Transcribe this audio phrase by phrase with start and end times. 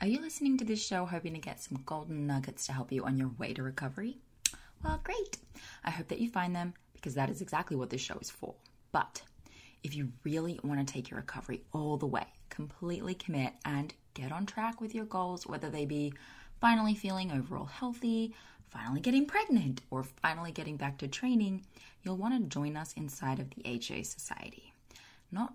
[0.00, 3.04] Are you listening to this show hoping to get some golden nuggets to help you
[3.04, 4.18] on your way to recovery?
[4.82, 5.38] Well, great.
[5.84, 8.54] I hope that you find them because that is exactly what this show is for.
[8.92, 9.22] But
[9.82, 14.32] if you really want to take your recovery all the way, completely commit and get
[14.32, 16.12] on track with your goals, whether they be
[16.60, 18.34] finally feeling overall healthy,
[18.68, 21.64] finally getting pregnant, or finally getting back to training,
[22.02, 24.74] you'll want to join us inside of the HA Society.
[25.30, 25.54] Not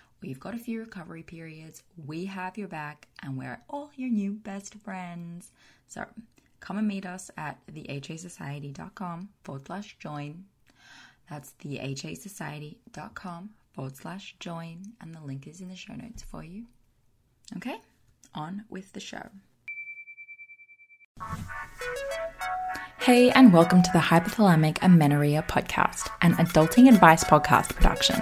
[0.21, 1.81] We've got a few recovery periods.
[2.05, 5.51] We have your back, and we're all your new best friends.
[5.87, 6.05] So
[6.59, 10.45] come and meet us at thehasociety.com forward slash join.
[11.27, 16.65] That's thehasociety.com forward slash join, and the link is in the show notes for you.
[17.57, 17.77] Okay,
[18.35, 19.27] on with the show.
[22.99, 28.21] Hey, and welcome to the Hypothalamic Amenorrhea Podcast, an adulting advice podcast production.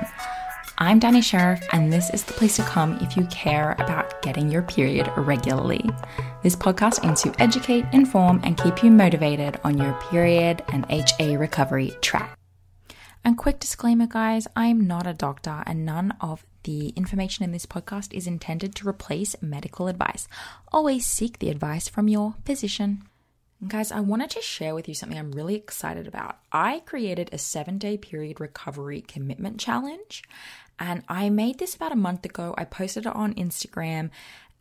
[0.81, 4.49] I'm Dani Sheriff, and this is the place to come if you care about getting
[4.49, 5.83] your period regularly.
[6.41, 11.35] This podcast aims to educate, inform, and keep you motivated on your period and HA
[11.35, 12.39] recovery track.
[13.25, 17.65] And quick disclaimer, guys I'm not a doctor, and none of the information in this
[17.65, 20.29] podcast is intended to replace medical advice.
[20.71, 23.03] Always seek the advice from your physician.
[23.67, 26.37] Guys, I wanted to share with you something I'm really excited about.
[26.49, 30.23] I created a seven day period recovery commitment challenge,
[30.79, 32.55] and I made this about a month ago.
[32.57, 34.09] I posted it on Instagram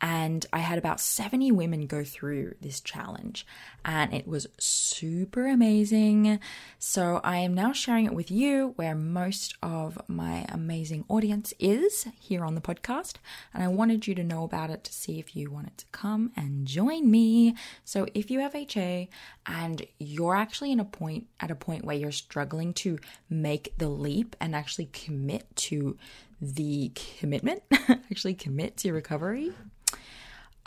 [0.01, 3.45] and I had about 70 women go through this challenge,
[3.83, 6.39] and it was super amazing.
[6.77, 12.07] So, I am now sharing it with you where most of my amazing audience is
[12.19, 13.15] here on the podcast,
[13.53, 16.31] and I wanted you to know about it to see if you wanted to come
[16.35, 17.55] and join me.
[17.83, 19.09] So, if you have HA
[19.45, 22.99] and you're actually in a point at a point where you're struggling to
[23.29, 25.97] make the leap and actually commit to
[26.41, 29.53] the commitment, actually commit to your recovery,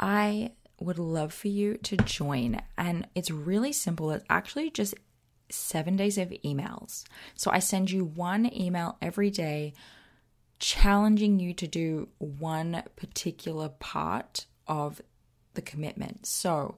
[0.03, 2.61] I would love for you to join.
[2.77, 4.11] And it's really simple.
[4.11, 4.95] It's actually just
[5.49, 7.05] seven days of emails.
[7.35, 9.75] So I send you one email every day
[10.59, 15.01] challenging you to do one particular part of
[15.55, 16.27] the commitment.
[16.27, 16.77] So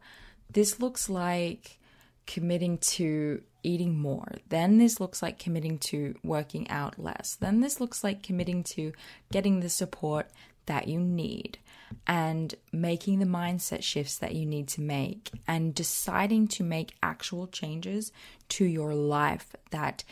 [0.51, 1.79] this looks like
[2.27, 4.29] committing to eating more.
[4.49, 7.37] Then this looks like committing to working out less.
[7.41, 8.93] Then this looks like committing to
[9.33, 10.31] getting the support
[10.67, 11.59] that you need
[12.07, 17.47] and making the mindset shifts that you need to make and deciding to make actual
[17.47, 18.13] changes
[18.49, 20.05] to your life that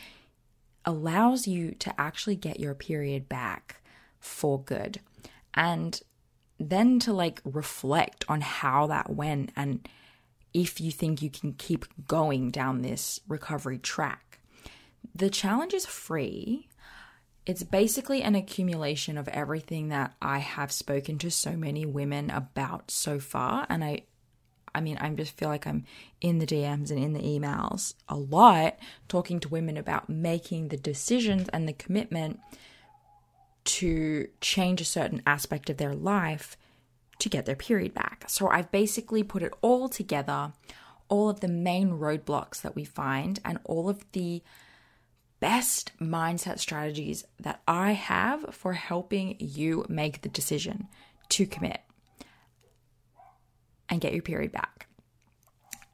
[0.85, 3.81] allows you to actually get your period back
[4.19, 4.99] for good.
[5.53, 5.99] And
[6.59, 9.87] then to like reflect on how that went and
[10.53, 14.39] if you think you can keep going down this recovery track.
[15.15, 16.67] The challenge is free
[17.45, 22.89] it's basically an accumulation of everything that I have spoken to so many women about
[22.89, 23.65] so far.
[23.69, 24.03] And I
[24.75, 25.85] I mean, I just feel like I'm
[26.19, 30.77] in the DMs and in the emails a lot talking to women about making the
[30.77, 32.39] decisions and the commitment
[33.65, 36.57] to change a certain aspect of their life
[37.19, 38.25] to get their period back.
[38.27, 40.53] So I've basically put it all together,
[41.07, 44.41] all of the main roadblocks that we find, and all of the
[45.43, 50.87] best mindset strategies that I have for helping you make the decision
[51.27, 51.81] to commit
[53.89, 54.87] and get your period back.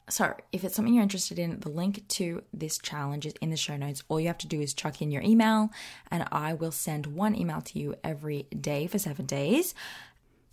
[0.07, 3.57] So, if it's something you're interested in, the link to this challenge is in the
[3.57, 4.03] show notes.
[4.07, 5.71] All you have to do is chuck in your email,
[6.11, 9.73] and I will send one email to you every day for seven days.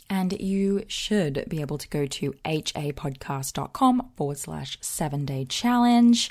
[0.09, 6.31] And you should be able to go to hapodcast.com forward slash seven day challenge.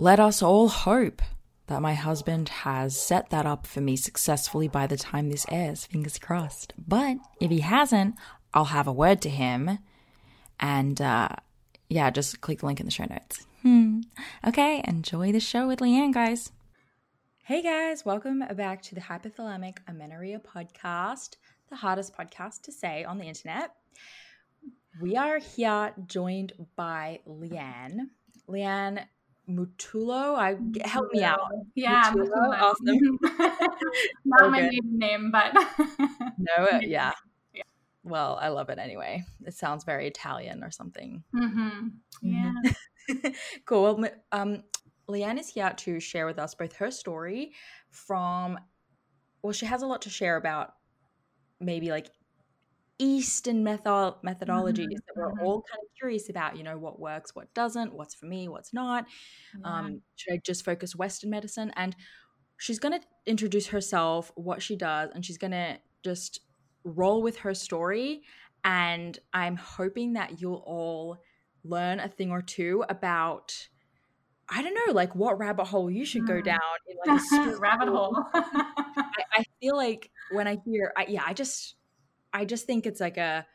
[0.00, 1.20] Let us all hope
[1.66, 5.84] that my husband has set that up for me successfully by the time this airs.
[5.84, 6.72] Fingers crossed.
[6.78, 8.14] But if he hasn't,
[8.54, 9.78] I'll have a word to him.
[10.58, 11.28] And uh,
[11.90, 13.44] yeah, just click the link in the show notes.
[13.60, 14.00] Hmm.
[14.46, 16.50] Okay, enjoy the show with Leanne, guys.
[17.44, 21.36] Hey guys, welcome back to the Hypothalamic Amenorrhea podcast
[21.68, 23.74] the hardest podcast to say on the internet.
[24.98, 28.08] We are here joined by Leanne.
[28.48, 29.04] Leanne
[29.50, 30.36] Matullo.
[30.36, 30.56] I
[30.86, 31.40] help me out.
[31.74, 32.58] Yeah, Matullo.
[32.60, 33.18] Awesome.
[34.24, 35.52] Not my maiden name, but
[36.38, 37.12] no, uh, yeah.
[37.52, 37.62] yeah.
[38.02, 39.24] Well, I love it anyway.
[39.44, 41.22] It sounds very Italian or something.
[41.34, 41.88] Mm-hmm.
[42.22, 42.52] Yeah.
[43.66, 43.96] cool.
[43.96, 44.62] Well, um,
[45.08, 47.52] Leanne is here to share with us both her story
[47.90, 48.58] from.
[49.42, 50.74] Well, she has a lot to share about
[51.60, 52.10] maybe like
[53.00, 54.92] Eastern method methodologies mm-hmm.
[54.92, 55.46] that we're mm-hmm.
[55.46, 56.56] all kind of curious about.
[56.56, 59.06] You know, what works, what doesn't, what's for me, what's not.
[59.58, 59.78] Yeah.
[59.78, 61.72] Um, should I just focus Western medicine?
[61.76, 61.96] And
[62.58, 66.40] she's going to introduce herself, what she does, and she's going to just
[66.84, 68.22] roll with her story.
[68.64, 71.16] And I'm hoping that you'll all
[71.64, 73.68] learn a thing or two about.
[74.52, 76.44] I don't know, like what rabbit hole you should go mm.
[76.44, 76.58] down
[76.88, 78.16] in like a rabbit hole.
[78.34, 81.76] I, I, feel like when I hear, I, yeah, I just,
[82.32, 83.46] I just think it's like a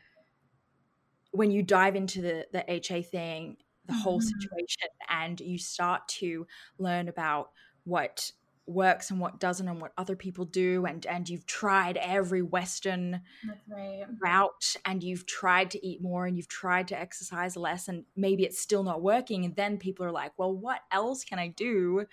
[1.32, 4.02] when you dive into the the HA thing, the mm-hmm.
[4.02, 7.52] whole situation, and you start to learn about
[7.84, 8.32] what
[8.68, 13.22] works and what doesn't and what other people do and and you've tried every western
[13.70, 14.06] right.
[14.20, 18.44] route and you've tried to eat more and you've tried to exercise less and maybe
[18.44, 22.06] it's still not working and then people are like well what else can i do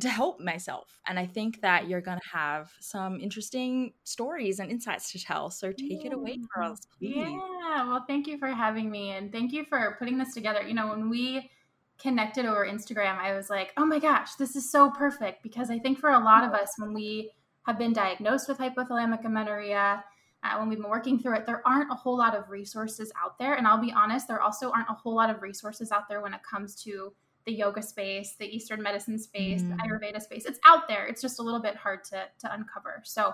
[0.00, 1.00] to help myself.
[1.06, 5.50] And I think that you're going to have some interesting stories and insights to tell.
[5.50, 6.06] So take yeah.
[6.06, 7.16] it away us, please.
[7.16, 7.88] Yeah.
[7.88, 10.62] Well, thank you for having me and thank you for putting this together.
[10.62, 11.50] You know, when we
[11.98, 15.42] connected over Instagram, I was like, oh my gosh, this is so perfect.
[15.42, 17.30] Because I think for a lot of us, when we
[17.66, 20.02] have been diagnosed with hypothalamic amenorrhea,
[20.42, 23.38] uh, when we've been working through it, there aren't a whole lot of resources out
[23.38, 23.54] there.
[23.54, 26.34] And I'll be honest, there also aren't a whole lot of resources out there when
[26.34, 27.12] it comes to
[27.44, 29.70] the yoga space, the Eastern medicine space, mm.
[29.70, 30.44] the Ayurveda space.
[30.44, 31.06] It's out there.
[31.06, 33.02] It's just a little bit hard to to uncover.
[33.04, 33.32] So,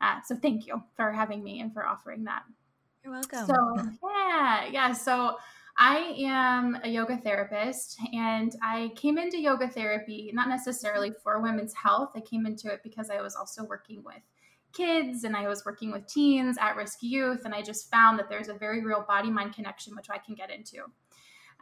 [0.00, 2.42] uh, so thank you for having me and for offering that.
[3.02, 3.46] You're welcome.
[3.46, 4.92] So yeah, yeah.
[4.92, 5.36] So
[5.76, 11.74] I am a yoga therapist, and I came into yoga therapy not necessarily for women's
[11.74, 12.10] health.
[12.16, 14.22] I came into it because I was also working with
[14.72, 18.28] kids and I was working with teens, at risk youth, and I just found that
[18.28, 20.84] there's a very real body mind connection, which I can get into.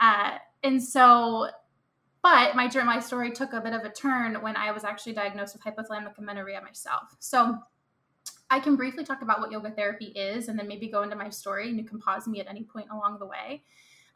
[0.00, 1.48] Uh, and so
[2.22, 5.54] but my my story took a bit of a turn when I was actually diagnosed
[5.54, 7.14] with hypothalamic amenorrhea myself.
[7.18, 7.58] So
[8.50, 11.30] I can briefly talk about what yoga therapy is and then maybe go into my
[11.30, 13.62] story and you can pause me at any point along the way.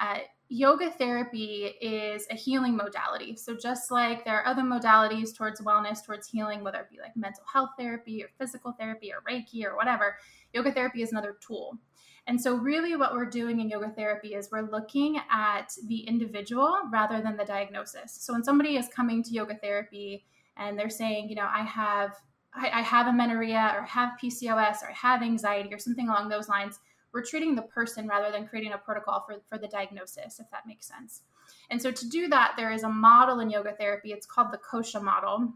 [0.00, 3.36] Uh, yoga therapy is a healing modality.
[3.36, 7.16] So, just like there are other modalities towards wellness, towards healing, whether it be like
[7.16, 10.16] mental health therapy or physical therapy or Reiki or whatever,
[10.52, 11.78] yoga therapy is another tool.
[12.26, 16.80] And so, really, what we're doing in yoga therapy is we're looking at the individual
[16.90, 18.16] rather than the diagnosis.
[18.20, 20.24] So, when somebody is coming to yoga therapy
[20.56, 22.14] and they're saying, you know, I have
[22.54, 26.80] I, I have amenorrhea or have PCOS or have anxiety or something along those lines,
[27.12, 30.66] we're treating the person rather than creating a protocol for, for the diagnosis, if that
[30.66, 31.22] makes sense.
[31.70, 34.12] And so, to do that, there is a model in yoga therapy.
[34.12, 35.52] It's called the Kosha model.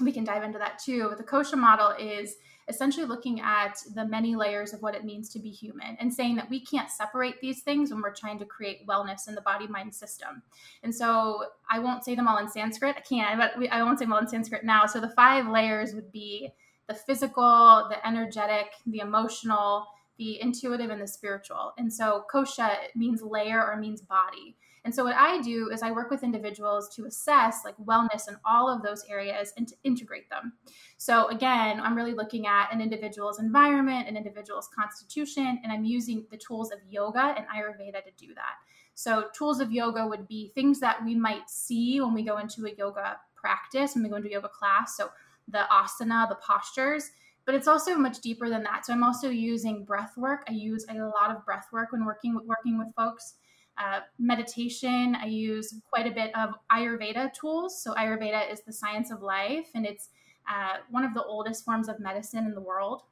[0.00, 1.08] We can dive into that too.
[1.08, 2.36] But the Kosha model is
[2.68, 6.36] essentially looking at the many layers of what it means to be human and saying
[6.36, 9.68] that we can't separate these things when we're trying to create wellness in the body
[9.68, 10.42] mind system.
[10.82, 12.96] And so I won't say them all in Sanskrit.
[12.96, 14.86] I can't, but I won't say them all in Sanskrit now.
[14.86, 16.50] So the five layers would be
[16.88, 19.86] the physical, the energetic, the emotional,
[20.18, 21.72] the intuitive, and the spiritual.
[21.78, 24.56] And so kosha means layer or means body.
[24.84, 28.36] And so what I do is I work with individuals to assess like wellness in
[28.44, 30.52] all of those areas and to integrate them.
[30.96, 36.24] So again, I'm really looking at an individual's environment, an individual's constitution, and I'm using
[36.30, 38.54] the tools of yoga and Ayurveda to do that.
[38.94, 42.64] So tools of yoga would be things that we might see when we go into
[42.66, 44.96] a yoga practice, when we go into a yoga class.
[44.96, 45.10] So
[45.48, 47.10] the asana, the postures,
[47.46, 48.84] but it's also much deeper than that.
[48.84, 50.44] So I'm also using breath work.
[50.48, 53.34] I use a lot of breath work when working with working with folks.
[53.78, 55.14] Uh, meditation.
[55.20, 57.82] I use quite a bit of Ayurveda tools.
[57.82, 60.08] So Ayurveda is the science of life, and it's
[60.48, 63.02] uh, one of the oldest forms of medicine in the world.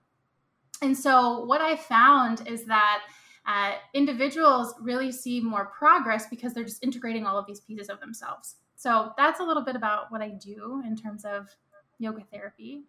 [0.80, 3.02] And so what I found is that
[3.46, 8.00] uh, individuals really see more progress because they're just integrating all of these pieces of
[8.00, 8.56] themselves.
[8.76, 11.48] So that's a little bit about what I do in terms of
[11.98, 12.84] yoga therapy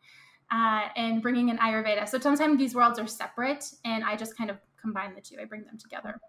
[0.55, 2.07] uh, and bringing in Ayurveda.
[2.07, 5.35] So sometimes these worlds are separate, and I just kind of combine the two.
[5.41, 6.19] I bring them together.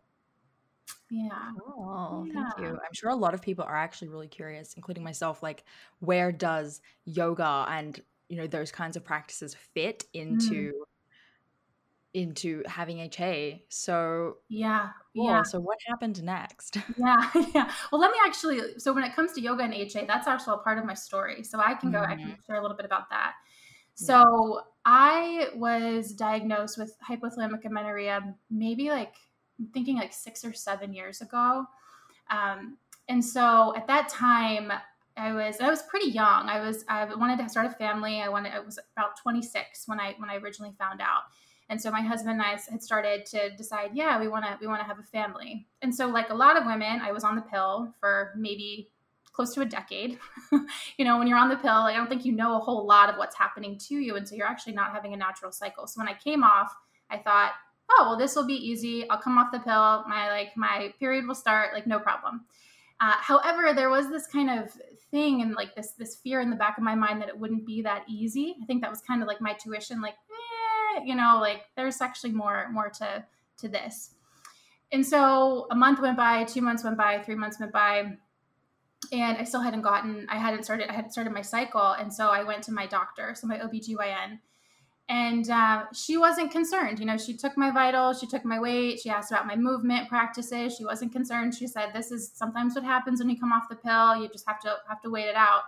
[1.10, 1.30] Yeah.
[1.64, 2.32] Oh, yeah.
[2.34, 2.72] thank you.
[2.72, 5.42] I'm sure a lot of people are actually really curious, including myself.
[5.42, 5.62] Like,
[6.00, 10.72] where does yoga and you know those kinds of practices fit into mm.
[12.14, 13.64] into having HA?
[13.68, 15.26] So yeah, cool.
[15.26, 15.42] yeah.
[15.44, 16.78] So what happened next?
[16.98, 17.70] Yeah, yeah.
[17.92, 18.60] Well, let me actually.
[18.78, 21.44] So when it comes to yoga and HA, that's actually a part of my story.
[21.44, 21.98] So I can go.
[21.98, 22.12] Mm-hmm.
[22.12, 22.40] I can mm-hmm.
[22.44, 23.34] share a little bit about that.
[23.96, 29.14] So I was diagnosed with hypothalamic amenorrhea maybe like
[29.58, 31.66] I'm thinking like six or seven years ago.
[32.30, 32.76] Um,
[33.08, 34.70] and so at that time,
[35.16, 36.48] I was I was pretty young.
[36.48, 38.20] I was I wanted to start a family.
[38.20, 41.22] I wanted I was about 26 when I when I originally found out.
[41.68, 44.66] And so my husband and I had started to decide, yeah, we want to we
[44.66, 45.66] want to have a family.
[45.80, 48.90] And so like a lot of women, I was on the pill for maybe
[49.36, 50.18] close to a decade.
[50.96, 53.10] you know, when you're on the pill, I don't think you know a whole lot
[53.10, 54.16] of what's happening to you.
[54.16, 55.86] And so you're actually not having a natural cycle.
[55.86, 56.74] So when I came off,
[57.10, 57.52] I thought,
[57.90, 59.08] oh, well, this will be easy.
[59.10, 60.04] I'll come off the pill.
[60.08, 62.46] My like my period will start, like no problem.
[62.98, 64.70] Uh, however, there was this kind of
[65.10, 67.66] thing and like this this fear in the back of my mind that it wouldn't
[67.66, 68.56] be that easy.
[68.62, 70.14] I think that was kind of like my tuition, like,
[70.96, 73.24] eh, you know, like there's actually more more to
[73.58, 74.14] to this.
[74.92, 78.16] And so a month went by, two months went by, three months went by
[79.12, 81.92] and I still hadn't gotten, I hadn't started, I hadn't started my cycle.
[81.92, 84.38] And so I went to my doctor, so my OBGYN,
[85.08, 86.98] and uh, she wasn't concerned.
[86.98, 90.08] You know, she took my vitals, she took my weight, she asked about my movement
[90.08, 90.74] practices.
[90.76, 91.54] She wasn't concerned.
[91.54, 94.16] She said, this is sometimes what happens when you come off the pill.
[94.20, 95.62] You just have to, have to wait it out.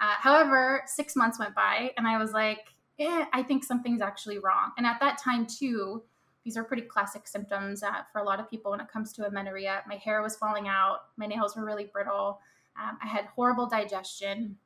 [0.00, 2.60] Uh, however, six months went by and I was like,
[3.00, 4.70] eh, I think something's actually wrong.
[4.78, 6.04] And at that time too,
[6.44, 9.26] these are pretty classic symptoms uh, for a lot of people when it comes to
[9.26, 9.82] amenorrhea.
[9.88, 12.38] My hair was falling out, my nails were really brittle.
[12.80, 14.56] Um, I had horrible digestion.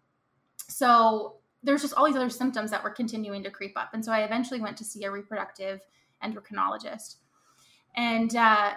[0.69, 3.91] So there's just all these other symptoms that were continuing to creep up.
[3.93, 5.81] And so I eventually went to see a reproductive
[6.23, 7.17] endocrinologist.
[7.97, 8.73] And uh,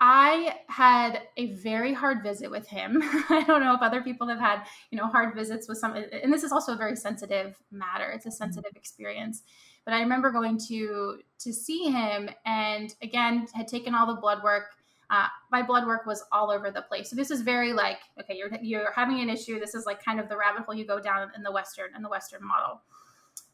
[0.00, 3.02] I had a very hard visit with him.
[3.28, 6.32] I don't know if other people have had, you know, hard visits with some, and
[6.32, 8.10] this is also a very sensitive matter.
[8.10, 9.42] It's a sensitive experience.
[9.84, 14.42] But I remember going to to see him, and again had taken all the blood
[14.42, 14.74] work,
[15.10, 17.10] uh, my blood work was all over the place.
[17.10, 19.58] So this is very like, okay, you're you're having an issue.
[19.58, 22.02] This is like kind of the rabbit hole you go down in the Western in
[22.02, 22.80] the Western model.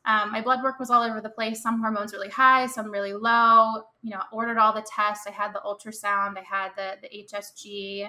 [0.04, 1.62] Um, my blood work was all over the place.
[1.62, 3.84] Some hormones really high, some really low.
[4.02, 5.26] You know, ordered all the tests.
[5.26, 6.36] I had the ultrasound.
[6.36, 8.08] I had the the HSG.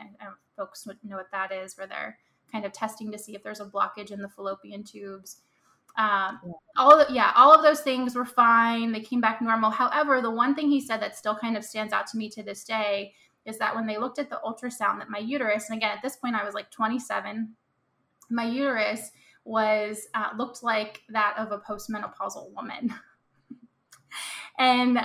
[0.58, 2.18] folks would know what that is, where they're
[2.52, 5.38] kind of testing to see if there's a blockage in the fallopian tubes.
[5.98, 6.40] Um,
[6.76, 8.92] all of, yeah, all of those things were fine.
[8.92, 9.72] They came back normal.
[9.72, 12.44] However, the one thing he said that still kind of stands out to me to
[12.44, 13.14] this day
[13.48, 16.18] is that when they looked at the ultrasound that my uterus and again at this
[16.18, 17.56] point i was like 27
[18.30, 19.12] my uterus
[19.48, 22.94] was uh, looked like that of a postmenopausal woman.
[24.60, 25.00] And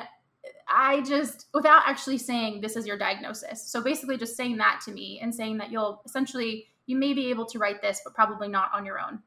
[0.67, 4.91] i just without actually saying this is your diagnosis so basically just saying that to
[4.91, 8.49] me and saying that you'll essentially you may be able to write this but probably
[8.49, 9.19] not on your own.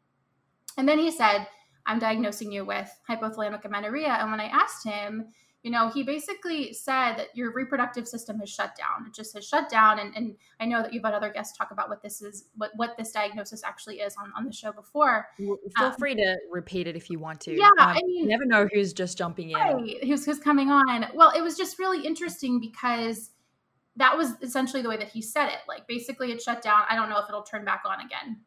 [0.77, 1.45] And then he said
[1.85, 4.17] i'm diagnosing you with hypothalamic amenorrhea.
[4.19, 5.27] And when i asked him
[5.65, 9.07] you know, he basically said that your reproductive system has shut down.
[9.07, 9.97] It just has shut down.
[9.97, 12.69] And, and I know that you've had other guests talk about what this is, what,
[12.75, 15.25] what this diagnosis actually is on, on the show before.
[15.37, 17.57] Feel um, free to repeat it if you want to.
[17.57, 17.65] Yeah.
[17.65, 19.55] Um, I mean, you never know who's just jumping in.
[19.55, 21.07] Right, who's, who's coming on.
[21.15, 23.31] Well, it was just really interesting because
[23.95, 25.61] that was essentially the way that he said it.
[25.67, 26.83] Like basically it shut down.
[26.87, 28.41] I don't know if it'll turn back on again.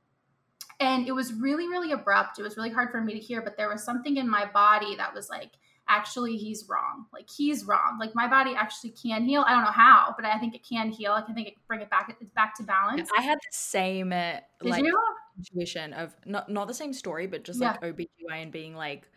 [0.79, 2.39] And it was really, really abrupt.
[2.39, 4.95] It was really hard for me to hear, but there was something in my body
[4.95, 5.51] that was like,
[5.89, 7.07] actually he's wrong.
[7.13, 7.99] Like he's wrong.
[7.99, 9.45] Like my body actually can heal.
[9.47, 11.13] I don't know how, but I think it can heal.
[11.13, 13.09] I can think it can bring it back it's back to balance.
[13.17, 14.99] I had the same uh, like you?
[15.37, 17.77] intuition of not not the same story, but just yeah.
[17.83, 19.09] like OBGYN being like,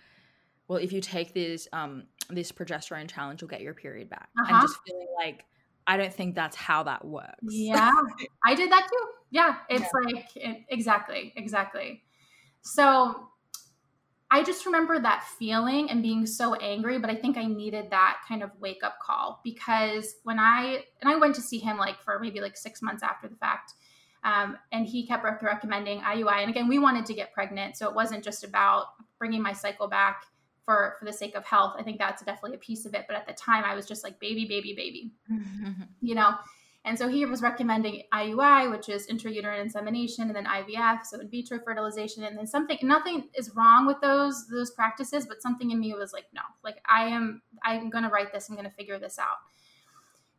[0.67, 4.29] well, if you take this um this progesterone challenge, you'll get your period back.
[4.39, 4.53] Uh-huh.
[4.53, 5.45] And just feeling like
[5.87, 7.35] I don't think that's how that works.
[7.49, 7.91] Yeah,
[8.45, 9.07] I did that too.
[9.31, 10.13] Yeah, it's yeah.
[10.13, 12.03] like it, exactly, exactly.
[12.61, 13.27] So
[14.33, 18.19] I just remember that feeling and being so angry, but I think I needed that
[18.25, 22.01] kind of wake up call because when I and I went to see him like
[22.01, 23.73] for maybe like six months after the fact,
[24.23, 26.41] um, and he kept recommending IUI.
[26.41, 28.85] And again, we wanted to get pregnant, so it wasn't just about
[29.19, 30.23] bringing my cycle back
[30.63, 31.75] for for the sake of health.
[31.77, 33.05] I think that's definitely a piece of it.
[33.07, 35.11] But at the time, I was just like baby, baby, baby,
[36.01, 36.35] you know.
[36.83, 41.29] And so he was recommending IUI, which is intrauterine insemination, and then IVF, so in
[41.29, 42.77] vitro fertilization, and then something.
[42.81, 46.77] Nothing is wrong with those those practices, but something in me was like, no, like
[46.87, 48.49] I am, I'm going to right this.
[48.49, 49.37] I'm going to figure this out.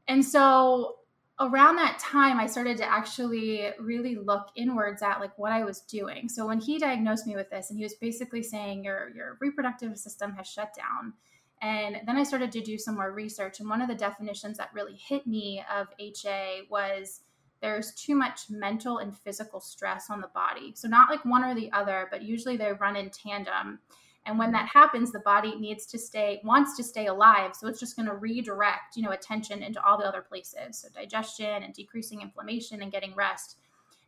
[0.09, 0.97] And so
[1.41, 5.81] around that time i started to actually really look inwards at like what i was
[5.81, 9.39] doing so when he diagnosed me with this and he was basically saying your your
[9.41, 11.15] reproductive system has shut down
[11.63, 14.71] and then i started to do some more research and one of the definitions that
[14.75, 17.21] really hit me of ha was
[17.61, 21.55] there's too much mental and physical stress on the body so not like one or
[21.55, 23.79] the other but usually they run in tandem
[24.25, 27.57] and when that happens, the body needs to stay, wants to stay alive.
[27.57, 30.79] So it's just going to redirect, you know, attention into all the other places.
[30.79, 33.59] So digestion and decreasing inflammation and getting rest.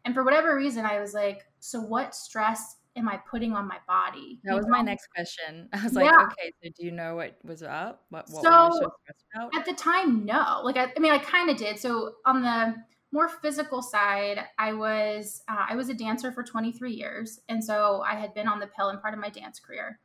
[0.04, 3.78] And for whatever reason, I was like, so what stress am I putting on my
[3.86, 4.40] body?
[4.44, 4.70] That was know?
[4.70, 5.68] my next question.
[5.72, 6.26] I was like, yeah.
[6.26, 8.04] okay, so do you know what was up?
[8.10, 9.54] What, what so, were you so stressed about?
[9.54, 10.60] At the time, no.
[10.62, 11.78] Like, I, I mean, I kind of did.
[11.78, 12.74] So on the
[13.12, 18.02] more physical side, I was uh, I was a dancer for 23 years, and so
[18.06, 20.00] I had been on the pill in part of my dance career.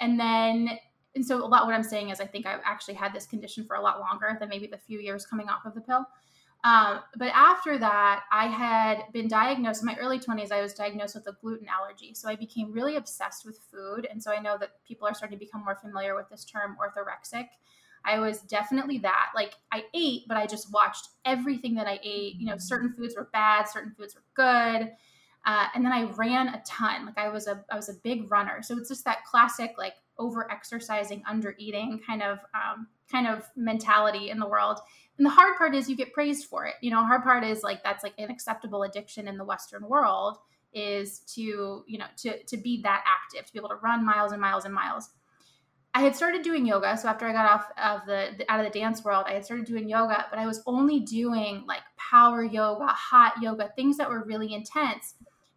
[0.00, 0.70] And then,
[1.14, 3.64] and so a lot what I'm saying is I think I've actually had this condition
[3.64, 6.06] for a lot longer than maybe the few years coming off of the pill.
[6.64, 10.50] Um, but after that, I had been diagnosed in my early 20s.
[10.50, 12.14] I was diagnosed with a gluten allergy.
[12.14, 14.08] So I became really obsessed with food.
[14.10, 16.76] And so I know that people are starting to become more familiar with this term
[16.80, 17.48] orthorexic.
[18.06, 19.32] I was definitely that.
[19.34, 22.36] Like I ate, but I just watched everything that I ate.
[22.36, 24.90] You know, certain foods were bad, certain foods were good.
[25.46, 27.04] Uh, and then I ran a ton.
[27.04, 28.62] Like I was a I was a big runner.
[28.62, 33.44] So it's just that classic like over exercising, under eating kind of um, kind of
[33.56, 34.78] mentality in the world.
[35.18, 36.74] And the hard part is you get praised for it.
[36.80, 40.38] You know, hard part is like that's like an acceptable addiction in the Western world
[40.72, 44.32] is to you know to to be that active, to be able to run miles
[44.32, 45.10] and miles and miles.
[45.96, 46.96] I had started doing yoga.
[46.96, 49.44] So after I got off of the, the, out of the dance world, I had
[49.44, 54.10] started doing yoga, but I was only doing like power yoga, hot yoga, things that
[54.10, 55.14] were really intense.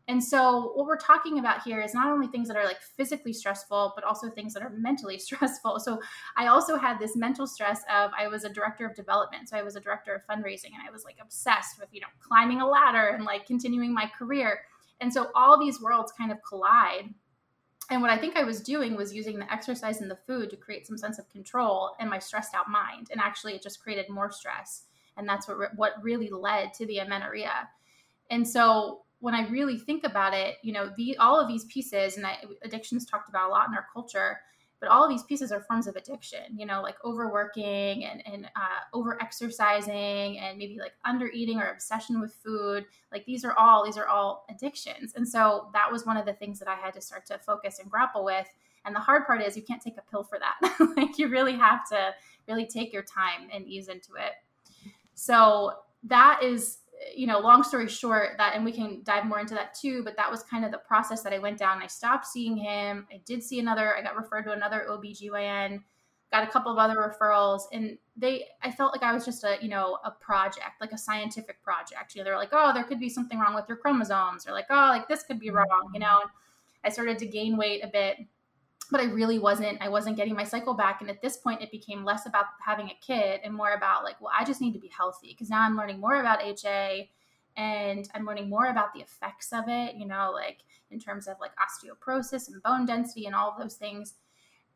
[0.10, 3.34] And so, what we're talking about here is not only things that are like physically
[3.34, 5.80] stressful, but also things that are mentally stressful.
[5.80, 6.00] So,
[6.38, 9.50] I also had this mental stress of I was a director of development.
[9.50, 12.08] So, I was a director of fundraising and I was like obsessed with, you know,
[12.22, 14.62] climbing a ladder and like continuing my career.
[15.02, 17.14] And so, all these worlds kind of collide.
[17.90, 20.58] And what I think I was doing was using the exercise and the food to
[20.58, 23.10] create some sense of control in my stressed out mind.
[23.12, 24.84] And actually, it just created more stress.
[25.18, 27.70] And that's what, what really led to the amenorrhea.
[28.30, 32.18] And so, when I really think about it, you know, the all of these pieces,
[32.18, 34.40] and I, addictions talked about a lot in our culture,
[34.80, 36.56] but all of these pieces are forms of addiction.
[36.56, 41.72] You know, like overworking and and uh, over exercising, and maybe like under eating or
[41.72, 42.86] obsession with food.
[43.12, 46.34] Like these are all these are all addictions, and so that was one of the
[46.34, 48.48] things that I had to start to focus and grapple with.
[48.86, 50.78] And the hard part is you can't take a pill for that.
[50.96, 52.14] like you really have to
[52.48, 54.34] really take your time and ease into it.
[55.14, 56.78] So that is
[57.16, 60.16] you know, long story short, that, and we can dive more into that too, but
[60.18, 61.82] that was kind of the process that I went down.
[61.82, 63.08] I stopped seeing him.
[63.12, 65.82] I did see another, I got referred to another OBGYN,
[66.32, 69.58] got a couple of other referrals, and they, I felt like I was just a,
[69.62, 72.16] you know, a project, like a scientific project.
[72.16, 74.68] You know, they're like, oh, there could be something wrong with your chromosomes, or like,
[74.70, 75.58] oh, like this could be mm-hmm.
[75.58, 76.20] wrong, you know.
[76.22, 76.30] And
[76.84, 78.18] I started to gain weight a bit
[78.90, 81.72] but I really wasn't I wasn't getting my cycle back and at this point it
[81.72, 84.80] became less about having a kid and more about like well I just need to
[84.80, 87.10] be healthy because now I'm learning more about HA
[87.56, 90.60] and I'm learning more about the effects of it you know like
[90.90, 94.14] in terms of like osteoporosis and bone density and all those things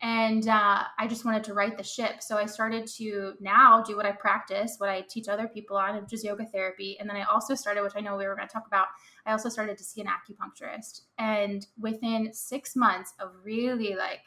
[0.04, 2.24] and uh, I just wanted to right the ship.
[2.24, 6.02] So I started to now do what I practice, what I teach other people on,
[6.02, 6.98] which is yoga therapy.
[7.00, 8.88] And then I also started, which I know we were going to talk about,
[9.26, 11.02] I also started to see an acupuncturist.
[11.18, 14.26] And within six months of really like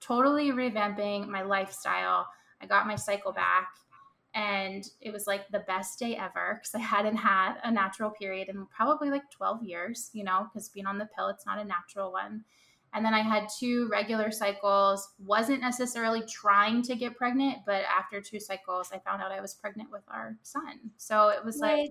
[0.00, 2.26] totally revamping my lifestyle,
[2.60, 3.68] I got my cycle back.
[4.34, 8.48] And it was like the best day ever because I hadn't had a natural period
[8.48, 11.64] in probably like 12 years, you know, because being on the pill, it's not a
[11.64, 12.44] natural one
[12.94, 15.14] and then I had two regular cycles.
[15.24, 19.54] Wasn't necessarily trying to get pregnant, but after two cycles, I found out I was
[19.54, 20.90] pregnant with our son.
[20.98, 21.90] So it was like,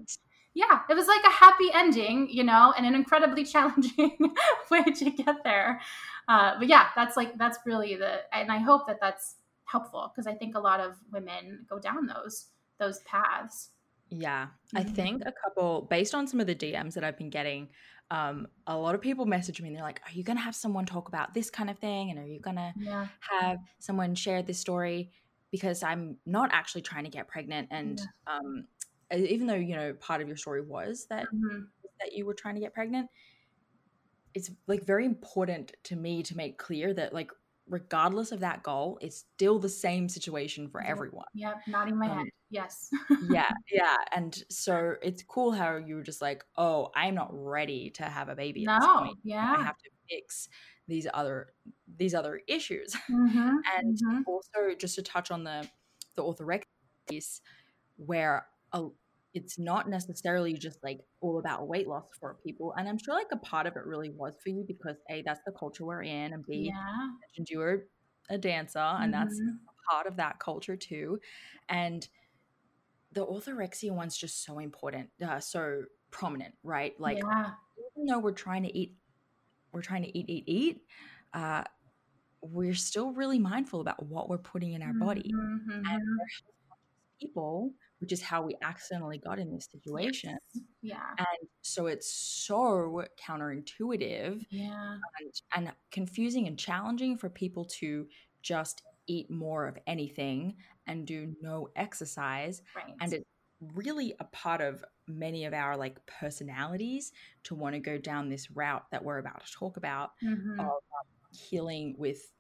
[0.54, 4.18] yeah, it was like a happy ending, you know, and an incredibly challenging
[4.72, 5.82] way to get there.
[6.28, 9.36] Uh, but yeah, that's like, that's really the, and I hope that that's
[9.66, 13.70] helpful because I think a lot of women go down those those paths.
[14.10, 14.48] Yeah.
[14.76, 14.78] Mm-hmm.
[14.78, 17.70] I think a couple based on some of the DMs that I've been getting,
[18.10, 20.86] um, a lot of people message me and they're like, Are you gonna have someone
[20.86, 22.10] talk about this kind of thing?
[22.10, 23.08] And are you gonna yeah.
[23.20, 25.12] have someone share this story?
[25.52, 28.36] Because I'm not actually trying to get pregnant and yeah.
[28.36, 28.66] um
[29.14, 31.62] even though, you know, part of your story was that mm-hmm.
[32.00, 33.10] that you were trying to get pregnant,
[34.34, 37.32] it's like very important to me to make clear that like
[37.70, 41.26] regardless of that goal, it's still the same situation for everyone.
[41.34, 42.28] Yep, nodding my um, head.
[42.50, 42.90] Yes.
[43.30, 43.96] yeah, yeah.
[44.12, 48.30] And so it's cool how you were just like, oh, I'm not ready to have
[48.30, 48.66] a baby.
[48.66, 49.56] No, yeah.
[49.58, 50.50] I have to fix
[50.88, 51.54] these other
[51.98, 52.94] these other issues.
[53.10, 53.38] Mm-hmm,
[53.78, 54.22] and mm-hmm.
[54.28, 55.68] also just to touch on the
[56.16, 56.62] the
[57.10, 57.42] piece,
[57.96, 58.88] where a,
[59.34, 62.74] it's not necessarily just like all about weight loss for people.
[62.78, 65.40] And I'm sure like a part of it really was for you because A, that's
[65.46, 67.46] the culture we're in, and B, yeah.
[67.48, 67.88] you were
[68.30, 69.24] a dancer, and mm-hmm.
[69.24, 69.42] that's
[69.90, 71.20] part of that culture too.
[71.70, 72.08] And
[73.14, 77.00] the orthorexia one's just so important, uh, so prominent, right?
[77.00, 77.52] Like yeah.
[77.96, 78.96] even though we're trying to eat,
[79.72, 80.82] we're trying to eat, eat, eat.
[81.34, 81.64] Uh,
[82.42, 85.72] we're still really mindful about what we're putting in our body, mm-hmm.
[85.72, 86.76] and mm-hmm.
[87.20, 90.38] people which is how we accidentally got in this situation.
[90.52, 90.64] Yes.
[90.82, 91.10] Yeah.
[91.18, 94.98] And so it's so counterintuitive yeah.
[95.20, 98.08] and, and confusing and challenging for people to
[98.42, 100.56] just eat more of anything
[100.88, 102.64] and do no exercise.
[102.76, 102.96] Right.
[103.00, 103.26] And it's
[103.76, 107.12] really a part of many of our like personalities
[107.44, 110.60] to want to go down this route that we're about to talk about mm-hmm.
[110.60, 112.32] of um, healing with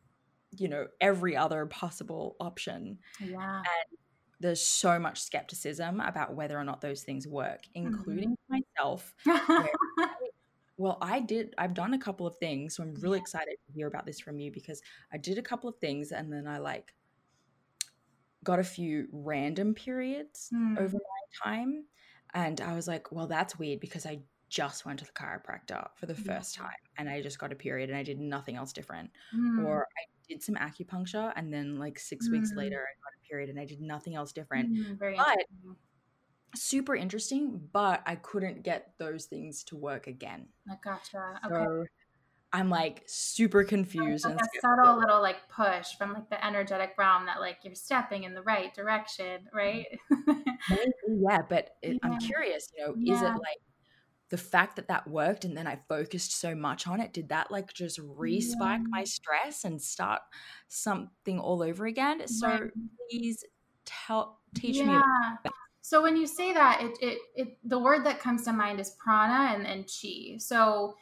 [0.57, 3.97] you know every other possible option yeah and
[4.41, 8.59] there's so much skepticism about whether or not those things work, including mm-hmm.
[8.77, 9.13] myself.
[10.77, 12.75] well, I did, I've done a couple of things.
[12.75, 14.81] So I'm really excited to hear about this from you because
[15.13, 16.93] I did a couple of things and then I like
[18.43, 20.77] got a few random periods mm.
[20.79, 21.85] over my time.
[22.33, 26.07] And I was like, well, that's weird because I just went to the chiropractor for
[26.07, 29.11] the first time and I just got a period and I did nothing else different.
[29.35, 29.65] Mm.
[29.65, 32.33] Or I did some acupuncture and then like six mm.
[32.33, 34.71] weeks later I got a period and I did nothing else different.
[34.71, 35.37] Mm, but
[36.55, 40.47] super interesting, but I couldn't get those things to work again.
[40.69, 41.39] I gotcha.
[41.47, 41.89] So okay.
[42.53, 44.25] I'm like super confused.
[44.25, 47.75] Like and a subtle little like push from like the energetic realm that like you're
[47.75, 49.85] stepping in the right direction, right?
[51.07, 51.97] yeah, but it, yeah.
[52.03, 53.15] I'm curious, you know, yeah.
[53.15, 53.61] is it like
[54.31, 57.51] the fact that that worked and then I focused so much on it, did that
[57.51, 58.83] like just respike yeah.
[58.87, 60.21] my stress and start
[60.69, 62.25] something all over again?
[62.27, 62.71] So right.
[63.09, 63.43] please
[63.85, 65.01] tell teach yeah.
[65.43, 65.51] me.
[65.81, 68.91] So when you say that, it, it it the word that comes to mind is
[68.91, 70.37] prana and, and chi.
[70.37, 70.95] So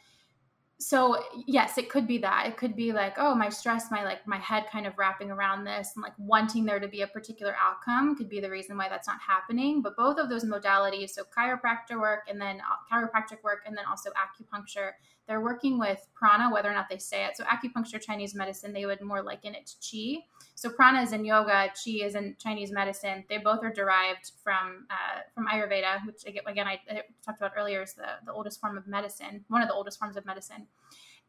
[0.80, 2.46] so yes it could be that.
[2.46, 5.64] It could be like oh my stress my like my head kind of wrapping around
[5.64, 8.88] this and like wanting there to be a particular outcome could be the reason why
[8.88, 9.82] that's not happening.
[9.82, 13.84] But both of those modalities so chiropractor work and then uh, chiropractic work and then
[13.88, 14.92] also acupuncture
[15.26, 17.36] they're working with prana whether or not they say it.
[17.36, 21.24] So acupuncture chinese medicine they would more liken it to chi so prana is in
[21.24, 23.24] yoga chi is in chinese medicine.
[23.28, 27.82] They both are derived from uh, from ayurveda which again I, I talked about earlier
[27.82, 30.66] is the, the oldest form of medicine one of the oldest forms of medicine.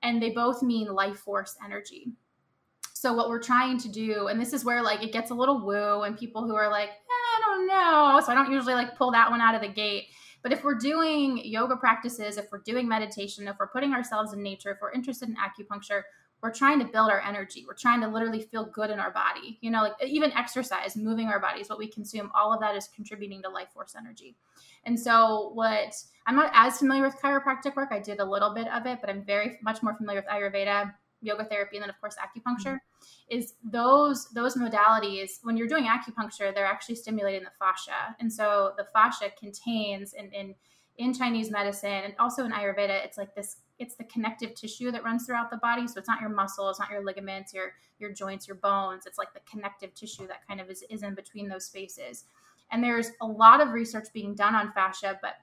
[0.03, 2.11] And they both mean life force energy.
[3.01, 5.65] So what we're trying to do, and this is where like it gets a little
[5.65, 8.95] woo, and people who are like, eh, I don't know, so I don't usually like
[8.95, 10.09] pull that one out of the gate.
[10.43, 14.41] But if we're doing yoga practices, if we're doing meditation, if we're putting ourselves in
[14.41, 16.03] nature, if we're interested in acupuncture,
[16.41, 17.65] we're trying to build our energy.
[17.67, 19.59] We're trying to literally feel good in our body.
[19.61, 22.87] You know, like even exercise, moving our bodies, what we consume, all of that is
[22.87, 24.35] contributing to life force energy.
[24.85, 25.93] And so, what
[26.25, 27.89] I'm not as familiar with chiropractic work.
[27.91, 30.93] I did a little bit of it, but I'm very much more familiar with Ayurveda,
[31.21, 32.75] yoga therapy, and then of course acupuncture.
[32.75, 33.37] Mm-hmm.
[33.37, 38.73] Is those those modalities when you're doing acupuncture, they're actually stimulating the fascia, and so
[38.77, 40.55] the fascia contains in in
[40.97, 43.57] in Chinese medicine and also in Ayurveda, it's like this.
[43.79, 45.87] It's the connective tissue that runs throughout the body.
[45.87, 49.05] So it's not your muscle, it's not your ligaments, your your joints, your bones.
[49.05, 52.25] It's like the connective tissue that kind of is, is in between those spaces.
[52.71, 55.35] And there's a lot of research being done on fascia, but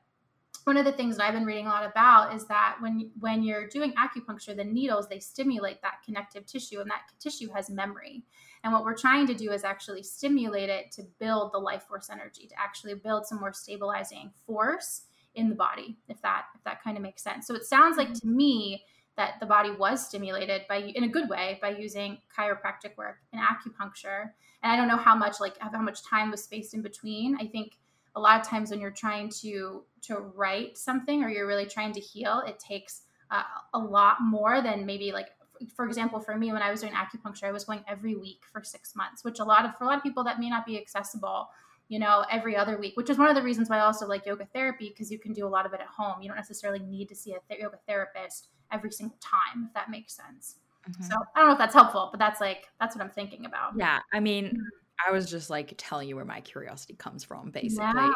[0.64, 3.42] one of the things that I've been reading a lot about is that when when
[3.42, 8.24] you're doing acupuncture, the needles they stimulate that connective tissue, and that tissue has memory.
[8.64, 12.10] And what we're trying to do is actually stimulate it to build the life force
[12.10, 15.02] energy, to actually build some more stabilizing force
[15.34, 15.98] in the body.
[16.08, 17.46] If that if that kind of makes sense.
[17.46, 18.36] So it sounds like to mm-hmm.
[18.36, 18.84] me
[19.16, 23.42] that the body was stimulated by in a good way by using chiropractic work and
[23.42, 24.30] acupuncture.
[24.62, 27.36] And I don't know how much like how much time was spaced in between.
[27.40, 27.78] I think
[28.18, 31.92] a lot of times when you're trying to to right something or you're really trying
[31.92, 33.42] to heal, it takes uh,
[33.74, 35.28] a lot more than maybe like
[35.74, 38.62] for example, for me when I was doing acupuncture, I was going every week for
[38.62, 40.78] six months, which a lot of for a lot of people that may not be
[40.78, 41.48] accessible.
[41.88, 44.26] you know, every other week, which is one of the reasons why I also like
[44.26, 46.20] yoga therapy because you can do a lot of it at home.
[46.20, 49.90] You don't necessarily need to see a th- yoga therapist every single time, if that
[49.90, 50.56] makes sense.
[50.88, 51.04] Mm-hmm.
[51.04, 53.72] So I don't know if that's helpful, but that's like, that's what I'm thinking about.
[53.76, 54.00] Yeah.
[54.12, 54.56] I mean, mm-hmm.
[55.06, 57.84] I was just like telling you where my curiosity comes from, basically.
[57.84, 58.12] Yeah.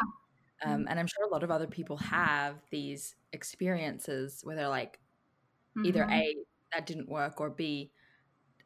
[0.64, 4.98] Um, and I'm sure a lot of other people have these experiences where they're like,
[5.84, 6.12] either mm-hmm.
[6.12, 6.36] A,
[6.72, 7.90] that didn't work, or B,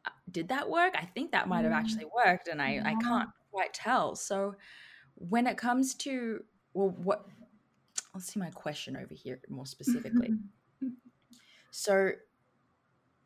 [0.05, 0.93] uh, did that work?
[0.97, 1.79] I think that might have mm-hmm.
[1.79, 2.83] actually worked, and I, yeah.
[2.85, 4.15] I can't quite tell.
[4.15, 4.55] So
[5.15, 7.25] when it comes to, well, what,
[8.13, 10.33] let's see my question over here more specifically.
[11.71, 12.11] so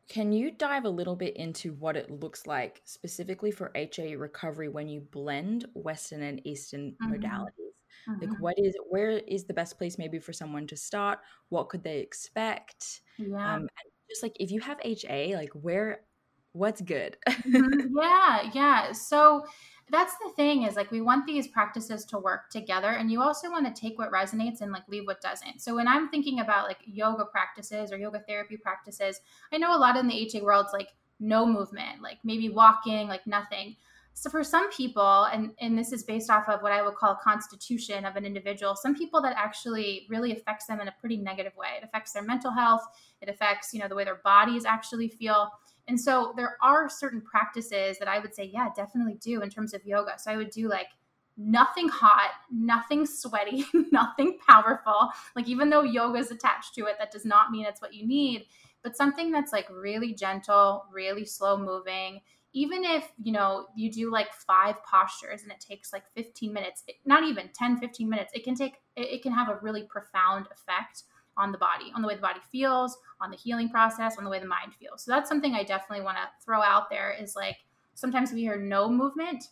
[0.08, 4.68] can you dive a little bit into what it looks like specifically for HA recovery
[4.68, 7.14] when you blend Western and Eastern mm-hmm.
[7.14, 7.72] modalities?
[8.08, 8.30] Mm-hmm.
[8.30, 11.20] Like, what is where is the best place maybe for someone to start?
[11.50, 13.00] What could they expect?
[13.16, 13.54] Yeah.
[13.54, 13.68] Um,
[14.10, 16.00] just like if you have HA, like where,
[16.52, 17.16] what's good?
[17.28, 17.96] mm-hmm.
[17.98, 18.92] Yeah, yeah.
[18.92, 19.44] So
[19.90, 23.50] that's the thing is like we want these practices to work together and you also
[23.50, 26.66] want to take what resonates and like leave what doesn't so when i'm thinking about
[26.66, 29.20] like yoga practices or yoga therapy practices
[29.52, 30.88] i know a lot in the ha world's like
[31.20, 33.76] no movement like maybe walking like nothing
[34.14, 37.12] so for some people, and, and this is based off of what I would call
[37.12, 41.16] a constitution of an individual, some people that actually really affects them in a pretty
[41.16, 41.68] negative way.
[41.78, 42.82] It affects their mental health.
[43.20, 45.50] It affects, you know, the way their bodies actually feel.
[45.88, 49.74] And so there are certain practices that I would say, yeah, definitely do in terms
[49.74, 50.18] of yoga.
[50.18, 50.88] So I would do like
[51.36, 55.10] nothing hot, nothing sweaty, nothing powerful.
[55.34, 58.06] Like even though yoga is attached to it, that does not mean it's what you
[58.06, 58.46] need,
[58.82, 62.20] but something that's like really gentle, really slow moving
[62.54, 66.84] even if you know you do like five postures and it takes like 15 minutes
[67.04, 71.04] not even 10 15 minutes it can take it can have a really profound effect
[71.36, 74.30] on the body on the way the body feels on the healing process on the
[74.30, 77.34] way the mind feels so that's something i definitely want to throw out there is
[77.36, 77.56] like
[77.94, 79.44] sometimes we hear no movement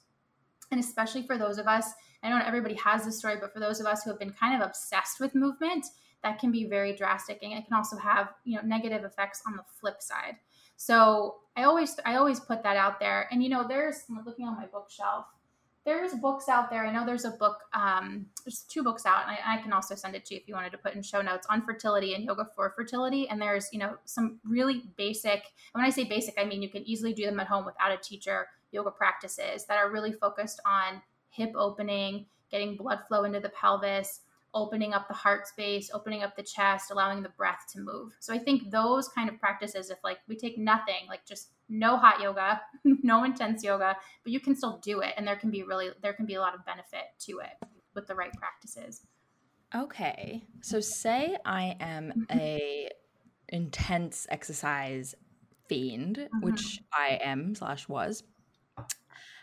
[0.70, 3.80] and especially for those of us i know everybody has this story but for those
[3.80, 5.86] of us who have been kind of obsessed with movement
[6.22, 9.56] that can be very drastic and it can also have you know negative effects on
[9.56, 10.36] the flip side
[10.80, 13.28] so I always I always put that out there.
[13.30, 15.26] And you know, there's looking on my bookshelf.
[15.84, 16.84] There's books out there.
[16.84, 17.58] I know there's a book.
[17.72, 20.46] Um, there's two books out, and I, I can also send it to you if
[20.46, 23.28] you wanted to put in show notes on fertility and yoga for fertility.
[23.28, 25.44] And there's you know some really basic.
[25.72, 27.96] when I say basic, I mean you can easily do them at home without a
[27.96, 28.48] teacher.
[28.72, 34.20] Yoga practices that are really focused on hip opening, getting blood flow into the pelvis,
[34.54, 38.12] opening up the heart space, opening up the chest, allowing the breath to move.
[38.20, 41.96] So I think those kind of practices, if like we take nothing, like just no
[41.96, 45.14] hot yoga, no intense yoga, but you can still do it.
[45.16, 48.06] And there can be really, there can be a lot of benefit to it with
[48.06, 49.02] the right practices.
[49.74, 50.42] Okay.
[50.62, 52.88] So say I am a
[53.48, 55.14] intense exercise
[55.68, 56.44] fiend, mm-hmm.
[56.44, 58.24] which I am slash was.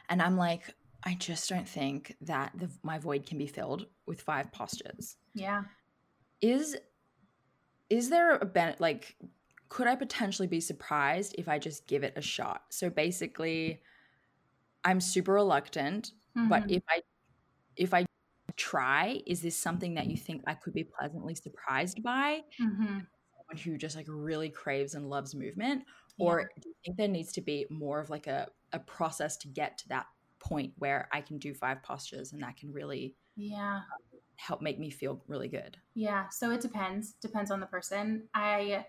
[0.09, 0.73] And I'm like,
[1.07, 5.15] I just don't think that the, my void can be filled with five postures.
[5.33, 5.63] Yeah.
[6.41, 6.75] Is
[7.89, 9.15] is there a ben- like
[9.69, 12.63] could I potentially be surprised if I just give it a shot?
[12.71, 13.81] So basically
[14.83, 16.49] I'm super reluctant, mm-hmm.
[16.49, 17.01] but if I
[17.77, 18.05] if I
[18.57, 22.41] try, is this something that you think I could be pleasantly surprised by?
[22.61, 22.83] Mm-hmm.
[22.85, 25.85] Someone who just like really craves and loves movement,
[26.19, 29.47] or do you think there needs to be more of like a a process to
[29.47, 30.07] get to that
[30.39, 33.81] point where I can do five postures and that can really yeah
[34.37, 35.77] help make me feel really good.
[35.95, 37.13] Yeah, so it depends.
[37.21, 38.23] Depends on the person.
[38.33, 38.85] I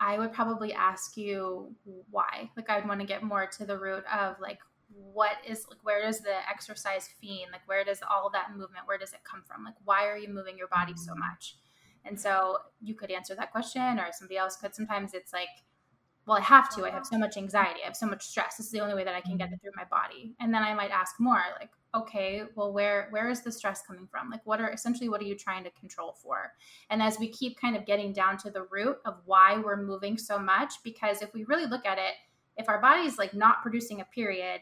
[0.00, 1.74] I would probably ask you
[2.10, 2.50] why.
[2.56, 4.58] Like I'd want to get more to the root of like
[4.94, 8.98] what is like where does the exercise fiend like where does all that movement where
[8.98, 11.18] does it come from like why are you moving your body so mm.
[11.18, 11.56] much
[12.04, 15.48] and so you could answer that question or somebody else could sometimes it's like
[16.26, 16.82] well, I have to.
[16.82, 17.10] I have uh-huh.
[17.12, 17.80] so much anxiety.
[17.82, 18.56] I have so much stress.
[18.56, 19.54] This is the only way that I can get mm-hmm.
[19.54, 20.34] it through my body.
[20.40, 24.06] And then I might ask more, like, okay, well, where where is the stress coming
[24.06, 24.30] from?
[24.30, 26.52] Like, what are essentially what are you trying to control for?
[26.90, 30.16] And as we keep kind of getting down to the root of why we're moving
[30.16, 32.14] so much, because if we really look at it,
[32.56, 34.60] if our body is like not producing a period,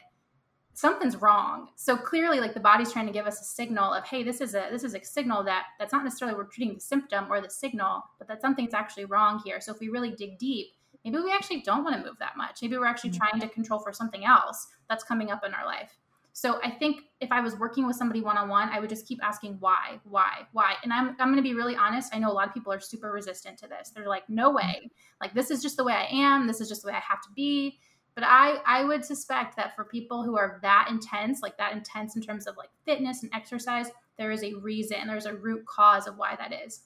[0.73, 1.69] something's wrong.
[1.75, 4.53] So clearly, like the body's trying to give us a signal of, hey, this is
[4.53, 7.49] a this is a signal that that's not necessarily we're treating the symptom or the
[7.49, 9.61] signal, but that something's actually wrong here.
[9.61, 10.67] So if we really dig deep
[11.03, 12.59] maybe we actually don't want to move that much.
[12.61, 13.23] Maybe we're actually mm-hmm.
[13.29, 15.97] trying to control for something else that's coming up in our life.
[16.35, 19.07] So I think if I was working with somebody one on one, I would just
[19.07, 20.73] keep asking why, why, why.
[20.83, 22.13] And I'm I'm going to be really honest.
[22.13, 23.91] I know a lot of people are super resistant to this.
[23.91, 24.89] They're like, no way.
[25.21, 26.47] Like this is just the way I am.
[26.47, 27.77] This is just the way I have to be.
[28.15, 32.15] But I I would suspect that for people who are that intense, like that intense
[32.15, 35.05] in terms of like fitness and exercise, there is a reason.
[35.05, 36.81] There's a root cause of why that is.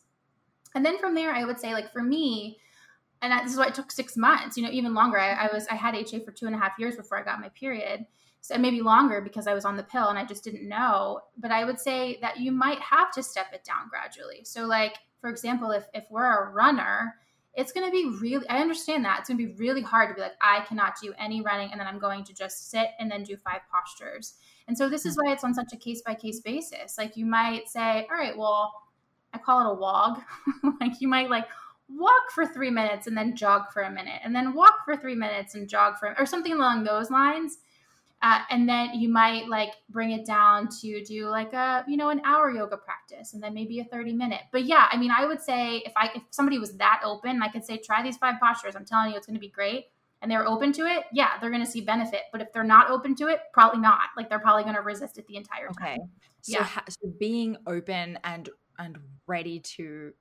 [0.75, 2.59] And then from there, I would say like for me,
[3.21, 5.67] and this is why it took six months you know even longer I, I, was
[5.67, 8.05] i had ha for two and a half years before i got my period
[8.47, 11.19] so maybe longer because I was on the pill and I just didn't know.
[11.37, 14.45] But I would say that you might have to step it down gradually.
[14.45, 17.15] So, like, for example, if, if we're a runner,
[17.55, 19.19] it's going to be really, I understand that.
[19.19, 21.79] It's going to be really hard to be like, I cannot do any running and
[21.79, 24.35] then I'm going to just sit and then do five postures.
[24.69, 25.27] And so, this is mm-hmm.
[25.27, 26.97] why it's on such a case by case basis.
[26.97, 28.71] Like, you might say, all right, well,
[29.33, 30.21] I call it a wog.
[30.79, 31.47] like, you might like,
[31.89, 35.15] walk for three minutes and then jog for a minute and then walk for three
[35.15, 37.59] minutes and jog for or something along those lines.
[38.23, 42.09] Uh, and then you might like bring it down to do like a you know
[42.09, 44.41] an hour yoga practice and then maybe a 30 minute.
[44.51, 47.47] But yeah i mean i would say if i if somebody was that open i
[47.47, 48.75] could say try these five postures.
[48.75, 49.85] I'm telling you it's going to be great.
[50.23, 52.21] And they're open to it yeah they're going to see benefit.
[52.31, 54.09] But if they're not open to it probably not.
[54.17, 55.75] Like they're probably going to resist it the entire time.
[55.81, 55.97] Okay.
[56.41, 56.63] So, yeah.
[56.63, 58.97] ha- so being open and and
[59.27, 60.13] ready to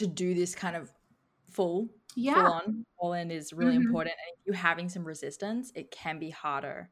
[0.00, 0.92] to do this kind of
[1.50, 2.34] full yeah.
[2.34, 3.86] full on all in is really mm-hmm.
[3.86, 4.14] important.
[4.14, 6.90] And if you're having some resistance, it can be harder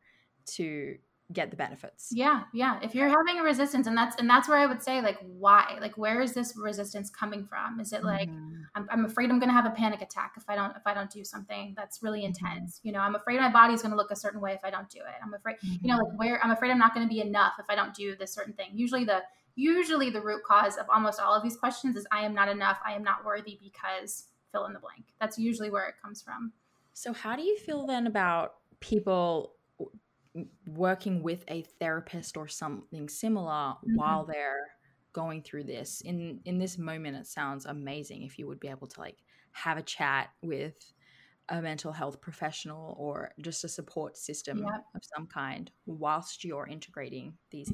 [0.55, 0.97] to
[1.31, 2.09] get the benefits.
[2.11, 2.79] Yeah, yeah.
[2.83, 5.77] If you're having a resistance and that's and that's where I would say like why?
[5.81, 7.81] Like where is this resistance coming from?
[7.81, 8.63] Is it like mm-hmm.
[8.75, 10.95] I'm, I'm afraid I'm going to have a panic attack if I don't if I
[10.95, 12.29] don't do something that's really mm-hmm.
[12.29, 12.79] intense.
[12.79, 12.89] Mm-hmm.
[12.89, 14.89] You know, I'm afraid my body's going to look a certain way if I don't
[14.89, 15.15] do it.
[15.23, 15.87] I'm afraid, mm-hmm.
[15.87, 17.95] you know, like where I'm afraid I'm not going to be enough if I don't
[17.95, 18.71] do this certain thing.
[18.73, 19.21] Usually the
[19.59, 22.79] usually the root cause of almost all of these questions is I am not enough,
[22.87, 25.07] I am not worthy because fill in the blank.
[25.21, 26.53] That's usually where it comes from.
[26.95, 29.55] So, how do you feel then about people
[30.67, 33.97] working with a therapist or something similar mm-hmm.
[33.97, 34.69] while they're
[35.13, 36.03] going through this?
[36.03, 39.19] In in this moment, it sounds amazing if you would be able to like
[39.53, 40.93] have a chat with
[41.49, 44.85] a mental health professional or just a support system yep.
[44.95, 47.73] of some kind whilst you're integrating these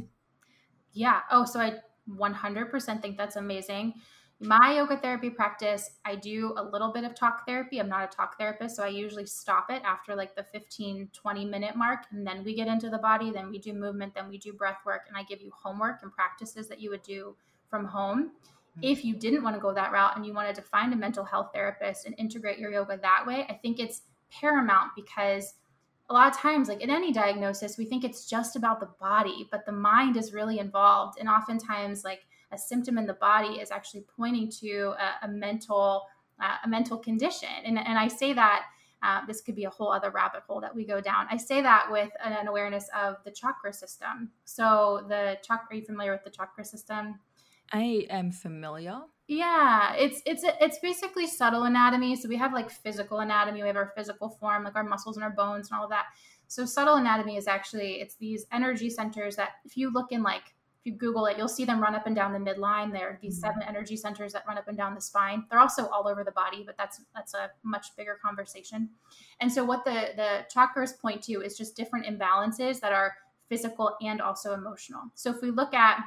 [0.94, 1.20] yeah.
[1.30, 3.94] Oh, so I 100% think that's amazing.
[4.40, 7.78] My yoga therapy practice, I do a little bit of talk therapy.
[7.78, 11.44] I'm not a talk therapist, so I usually stop it after like the 15, 20
[11.44, 12.00] minute mark.
[12.10, 14.78] And then we get into the body, then we do movement, then we do breath
[14.84, 17.36] work, and I give you homework and practices that you would do
[17.70, 18.32] from home.
[18.78, 18.80] Mm-hmm.
[18.82, 21.24] If you didn't want to go that route and you wanted to find a mental
[21.24, 25.54] health therapist and integrate your yoga that way, I think it's paramount because
[26.10, 29.48] a lot of times, like in any diagnosis, we think it's just about the body,
[29.50, 31.18] but the mind is really involved.
[31.18, 32.20] And oftentimes, like
[32.52, 36.06] a symptom in the body is actually pointing to a, a mental
[36.40, 37.48] uh, a mental condition.
[37.64, 38.64] And, and I say that
[39.02, 41.26] uh, this could be a whole other rabbit hole that we go down.
[41.30, 44.30] I say that with an, an awareness of the chakra system.
[44.44, 47.20] So the chakra, are you familiar with the chakra system?
[47.72, 49.02] I am familiar.
[49.26, 52.14] Yeah, it's it's it's basically subtle anatomy.
[52.14, 55.24] So we have like physical anatomy, we have our physical form, like our muscles and
[55.24, 56.06] our bones and all of that.
[56.46, 60.54] So subtle anatomy is actually it's these energy centers that if you look in like
[60.84, 62.92] if you Google it, you'll see them run up and down the midline.
[62.92, 63.46] There are these mm-hmm.
[63.46, 65.44] seven energy centers that run up and down the spine.
[65.48, 68.90] They're also all over the body, but that's that's a much bigger conversation.
[69.40, 73.14] And so what the the chakras point to is just different imbalances that are
[73.48, 75.02] physical and also emotional.
[75.14, 76.04] So if we look at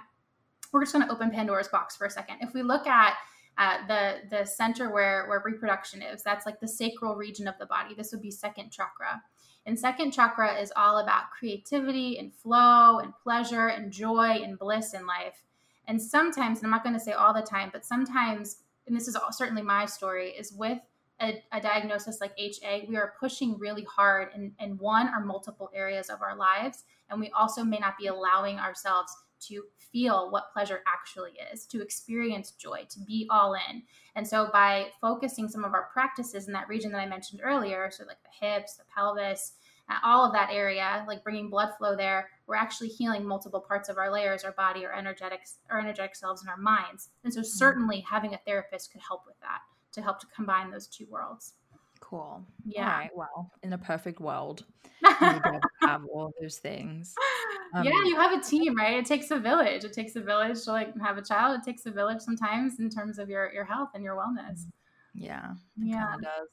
[0.72, 2.38] we're just going to open Pandora's box for a second.
[2.42, 3.16] If we look at
[3.58, 7.66] uh, the the center where where reproduction is, that's like the sacral region of the
[7.66, 7.96] body.
[7.96, 9.22] This would be second chakra.
[9.66, 14.94] And second chakra is all about creativity and flow and pleasure and joy and bliss
[14.94, 15.44] in life.
[15.88, 19.10] And sometimes, and I'm not going to say all the time, but sometimes, and this
[19.10, 20.80] is certainly my story, is with
[21.22, 25.70] a, a, diagnosis like HA, we are pushing really hard in, in one or multiple
[25.74, 26.84] areas of our lives.
[27.10, 31.82] And we also may not be allowing ourselves to feel what pleasure actually is, to
[31.82, 33.84] experience joy, to be all in.
[34.16, 37.90] And so by focusing some of our practices in that region that I mentioned earlier,
[37.92, 39.54] so like the hips, the pelvis,
[39.90, 43.90] uh, all of that area, like bringing blood flow there, we're actually healing multiple parts
[43.90, 47.10] of our layers, our body, our energetics, our energetic selves, and our minds.
[47.24, 47.48] And so mm-hmm.
[47.48, 49.60] certainly having a therapist could help with that
[49.94, 51.54] to help to combine those two worlds.
[52.00, 52.44] Cool.
[52.66, 52.92] Yeah.
[52.92, 53.10] All right.
[53.16, 54.66] Well, in a perfect world,
[55.02, 55.42] you
[55.82, 57.16] have all those things.
[57.74, 58.96] Um, yeah, you have a team, right?
[58.96, 59.84] It takes a village.
[59.84, 61.60] It takes a village to like have a child.
[61.60, 64.66] It takes a village sometimes in terms of your your health and your wellness.
[65.14, 65.54] Yeah.
[65.78, 66.14] yeah.
[66.22, 66.48] does.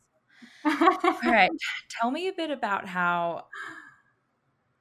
[1.25, 1.51] all right.
[1.89, 3.47] Tell me a bit about how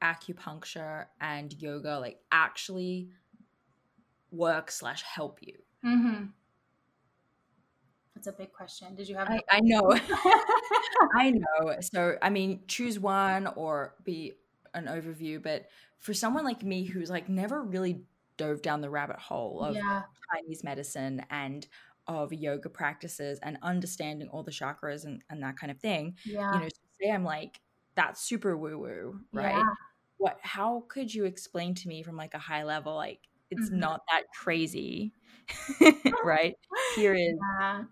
[0.02, 3.10] acupuncture and yoga like actually
[4.32, 5.56] work slash help you.
[5.86, 6.26] Mm-hmm.
[8.16, 8.96] That's a big question.
[8.96, 9.30] Did you have?
[9.30, 9.92] I, I know.
[11.16, 11.76] I know.
[11.82, 14.34] So, I mean, choose one or be
[14.74, 15.42] an overview.
[15.42, 15.68] But
[16.00, 18.02] for someone like me who's like never really
[18.38, 20.04] dove down the rabbit hole of yeah.
[20.34, 21.68] Chinese medicine and
[22.08, 26.54] of yoga practices and understanding all the chakras and, and that kind of thing, yeah.
[26.54, 26.68] you know,
[27.02, 27.62] say I'm like,
[27.96, 29.56] that's super woo woo, right?
[29.56, 29.64] Yeah.
[30.18, 33.20] What, how could you explain to me from like a high level, like,
[33.52, 33.80] it's mm-hmm.
[33.80, 35.14] not that crazy,
[36.24, 36.56] right?
[36.96, 37.38] Here is.
[37.60, 37.84] Yeah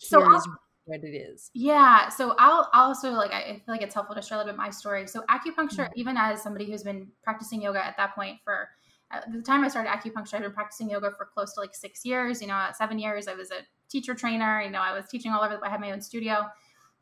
[0.00, 0.40] so
[0.90, 1.50] what it is.
[1.54, 2.08] Yeah.
[2.08, 4.58] So I'll, I'll also like I feel like it's helpful to share a little bit
[4.58, 5.06] my story.
[5.06, 5.92] So acupuncture, mm-hmm.
[6.00, 8.68] even as somebody who's been practicing yoga at that point for
[9.12, 12.04] at the time I started acupuncture, I'd been practicing yoga for close to like six
[12.04, 12.40] years.
[12.40, 14.60] You know, at seven years, I was a teacher trainer.
[14.62, 15.58] You know, I was teaching all over.
[15.64, 16.46] I had my own studio.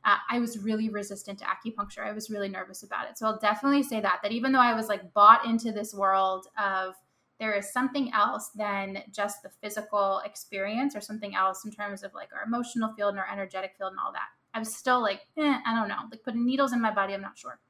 [0.04, 2.06] Uh, I was really resistant to acupuncture.
[2.06, 3.18] I was really nervous about it.
[3.18, 6.46] So I'll definitely say that that even though I was like bought into this world
[6.56, 6.94] of
[7.38, 12.12] there is something else than just the physical experience or something else in terms of
[12.14, 14.28] like our emotional field and our energetic field and all that.
[14.54, 17.14] I'm still like, eh, I don't know, like putting needles in my body.
[17.14, 17.60] I'm not sure.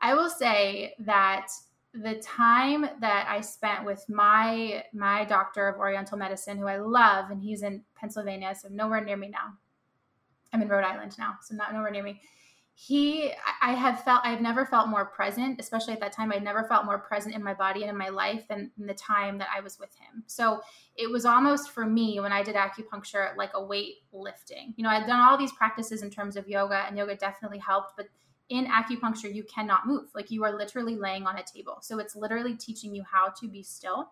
[0.00, 1.48] I will say that
[1.92, 7.30] the time that I spent with my my doctor of Oriental medicine, who I love,
[7.30, 9.54] and he's in Pennsylvania, so nowhere near me now.
[10.52, 12.20] I'm in Rhode Island now, so not nowhere near me
[12.76, 13.30] he
[13.62, 16.84] i have felt i've never felt more present especially at that time i never felt
[16.84, 19.78] more present in my body and in my life than the time that i was
[19.78, 20.24] with him.
[20.26, 20.60] So
[20.96, 24.74] it was almost for me when i did acupuncture like a weight lifting.
[24.76, 27.96] You know i've done all these practices in terms of yoga and yoga definitely helped
[27.96, 28.06] but
[28.48, 30.10] in acupuncture you cannot move.
[30.14, 31.78] Like you are literally laying on a table.
[31.80, 34.10] So it's literally teaching you how to be still.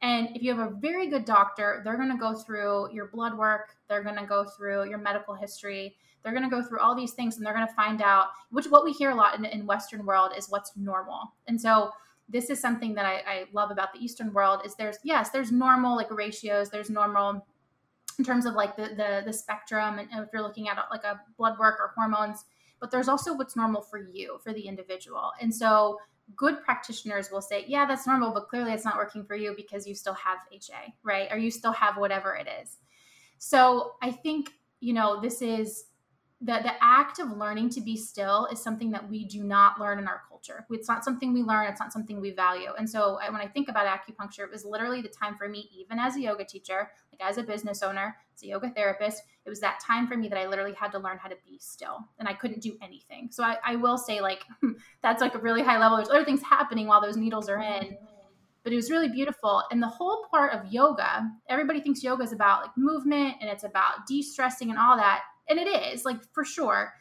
[0.00, 3.36] And if you have a very good doctor they're going to go through your blood
[3.38, 6.94] work they're going to go through your medical history they're going to go through all
[6.94, 9.44] these things and they're going to find out, which what we hear a lot in,
[9.44, 11.32] in Western world is what's normal.
[11.48, 11.90] And so
[12.28, 15.52] this is something that I, I love about the Eastern world is there's, yes, there's
[15.52, 17.44] normal like ratios, there's normal
[18.18, 19.98] in terms of like the, the, the spectrum.
[19.98, 22.44] And if you're looking at like a blood work or hormones,
[22.80, 25.32] but there's also what's normal for you, for the individual.
[25.40, 25.98] And so
[26.36, 29.86] good practitioners will say, yeah, that's normal, but clearly it's not working for you because
[29.86, 31.28] you still have HA, right?
[31.30, 32.78] Or you still have whatever it is.
[33.38, 34.50] So I think,
[34.80, 35.84] you know, this is
[36.44, 40.00] the, the act of learning to be still is something that we do not learn
[40.00, 40.66] in our culture.
[40.70, 42.70] It's not something we learn, it's not something we value.
[42.76, 46.00] And so when I think about acupuncture, it was literally the time for me, even
[46.00, 49.60] as a yoga teacher, like as a business owner, as a yoga therapist, it was
[49.60, 52.28] that time for me that I literally had to learn how to be still and
[52.28, 53.28] I couldn't do anything.
[53.30, 54.42] So I, I will say, like,
[55.02, 55.96] that's like a really high level.
[55.96, 57.96] There's other things happening while those needles are in
[58.64, 59.64] but it was really beautiful.
[59.72, 63.64] And the whole part of yoga, everybody thinks yoga is about like movement and it's
[63.64, 66.92] about de stressing and all that and it is like for sure.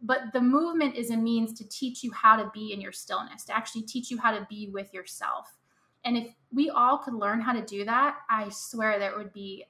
[0.00, 3.44] But the movement is a means to teach you how to be in your stillness
[3.46, 5.56] to actually teach you how to be with yourself.
[6.04, 9.64] And if we all could learn how to do that i swear there would be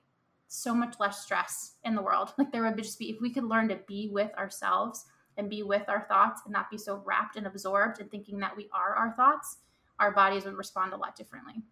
[0.49, 2.33] so much less stress in the world.
[2.39, 5.05] Like there would just be if we could learn to be with ourselves
[5.37, 8.57] and be with our thoughts and not be so wrapped and absorbed and thinking that
[8.57, 9.59] we are our thoughts
[10.01, 11.63] our bodies would respond a lot differently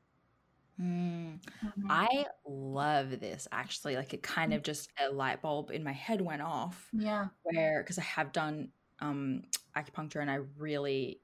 [0.81, 1.41] Mm.
[1.64, 1.91] Mm-hmm.
[1.91, 3.97] I love this actually.
[3.97, 6.89] Like it kind of just a light bulb in my head went off.
[6.93, 7.27] Yeah.
[7.43, 8.70] Where because I have done
[9.01, 9.43] um
[9.77, 11.20] acupuncture and I really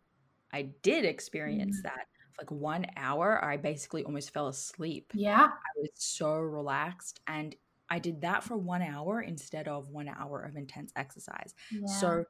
[0.53, 1.83] I did experience mm.
[1.85, 2.07] that.
[2.33, 5.13] For like one hour, I basically almost fell asleep.
[5.15, 5.49] Yeah.
[5.49, 7.55] I was so relaxed and
[7.91, 11.55] I did that for one hour instead of one hour of intense exercise.
[11.71, 11.87] Yeah.
[11.87, 12.25] So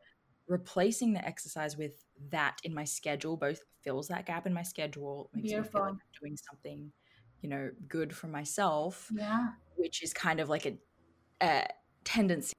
[0.48, 5.30] replacing the exercise with that in my schedule both fills that gap in my schedule,
[5.34, 5.62] makes Beautiful.
[5.62, 6.92] me feel like I'm doing something
[7.42, 10.76] you know good for myself yeah which is kind of like a,
[11.42, 11.66] a
[12.04, 12.54] tendency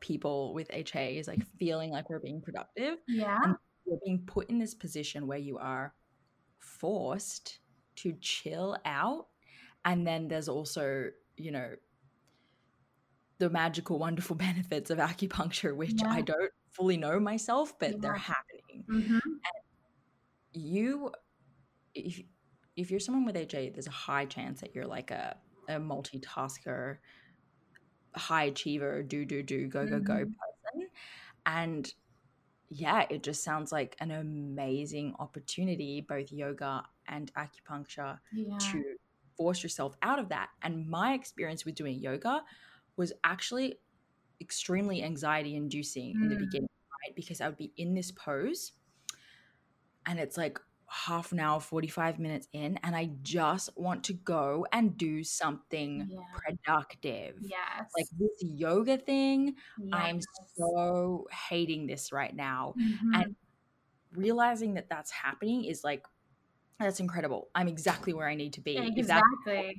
[0.00, 3.56] people with ha is like feeling like we're being productive yeah and
[3.86, 5.94] you're being put in this position where you are
[6.58, 7.60] forced
[7.94, 9.26] to chill out
[9.84, 11.70] and then there's also you know
[13.38, 16.10] the magical wonderful benefits of acupuncture which yeah.
[16.10, 17.96] i don't fully know myself but yeah.
[18.00, 19.18] they're happening mm-hmm.
[20.52, 21.10] you
[21.94, 22.20] if
[22.76, 25.36] if you're someone with HA, there's a high chance that you're like a,
[25.68, 26.98] a multitasker,
[28.14, 30.24] high achiever, do, do, do, go, go, go mm-hmm.
[30.24, 30.88] person.
[31.46, 31.92] And
[32.68, 38.58] yeah, it just sounds like an amazing opportunity, both yoga and acupuncture, yeah.
[38.58, 38.82] to
[39.36, 40.48] force yourself out of that.
[40.62, 42.42] And my experience with doing yoga
[42.96, 43.78] was actually
[44.40, 46.22] extremely anxiety inducing mm.
[46.22, 46.40] in the mm.
[46.40, 46.68] beginning,
[47.04, 47.14] right?
[47.14, 48.72] Because I would be in this pose
[50.06, 50.58] and it's like
[50.88, 56.08] half an hour, 45 minutes in, and I just want to go and do something
[56.08, 56.18] yeah.
[56.34, 57.36] productive.
[57.40, 57.90] Yes.
[57.96, 59.90] Like this yoga thing, yes.
[59.92, 60.20] I'm
[60.56, 62.74] so hating this right now.
[62.80, 63.14] Mm-hmm.
[63.14, 63.36] And
[64.12, 66.04] realizing that that's happening is like,
[66.78, 67.48] that's incredible.
[67.54, 68.76] I'm exactly where I need to be.
[68.76, 69.76] Exactly.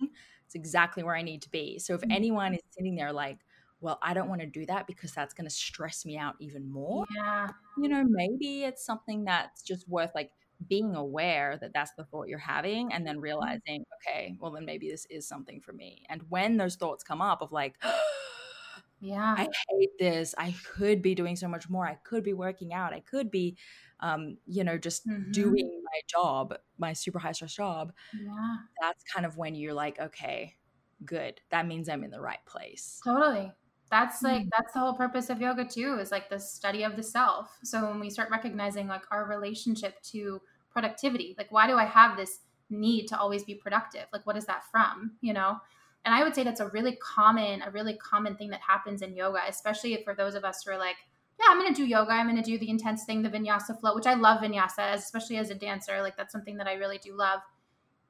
[0.00, 1.78] it's exactly where I need to be.
[1.78, 2.10] So if mm-hmm.
[2.10, 3.38] anyone is sitting there like,
[3.80, 6.68] well, I don't want to do that because that's going to stress me out even
[6.68, 7.04] more.
[7.14, 7.48] Yeah.
[7.76, 10.32] You know, maybe it's something that's just worth like
[10.66, 13.24] being aware that that's the thought you're having and then mm-hmm.
[13.24, 16.04] realizing okay well then maybe this is something for me.
[16.08, 17.76] And when those thoughts come up of like
[19.00, 19.34] yeah.
[19.36, 20.34] i hate this.
[20.36, 21.86] I could be doing so much more.
[21.86, 22.92] I could be working out.
[22.92, 23.56] I could be
[24.00, 25.30] um, you know just mm-hmm.
[25.32, 27.92] doing my job my super high stress job.
[28.14, 28.56] Yeah.
[28.80, 30.56] That's kind of when you're like okay
[31.04, 31.40] good.
[31.50, 33.00] That means i'm in the right place.
[33.04, 33.52] Totally
[33.90, 34.48] that's like mm.
[34.56, 37.56] that's the whole purpose of yoga too is like the study of the self.
[37.64, 42.16] So when we start recognizing like our relationship to productivity like why do i have
[42.16, 44.04] this need to always be productive?
[44.12, 45.58] Like what is that from you know?
[46.04, 49.16] And i would say that's a really common a really common thing that happens in
[49.16, 50.96] yoga especially for those of us who are like
[51.38, 52.12] yeah i'm going to do yoga.
[52.12, 55.36] I'm going to do the intense thing the vinyasa flow which i love vinyasa especially
[55.36, 56.00] as a dancer.
[56.02, 57.40] Like that's something that i really do love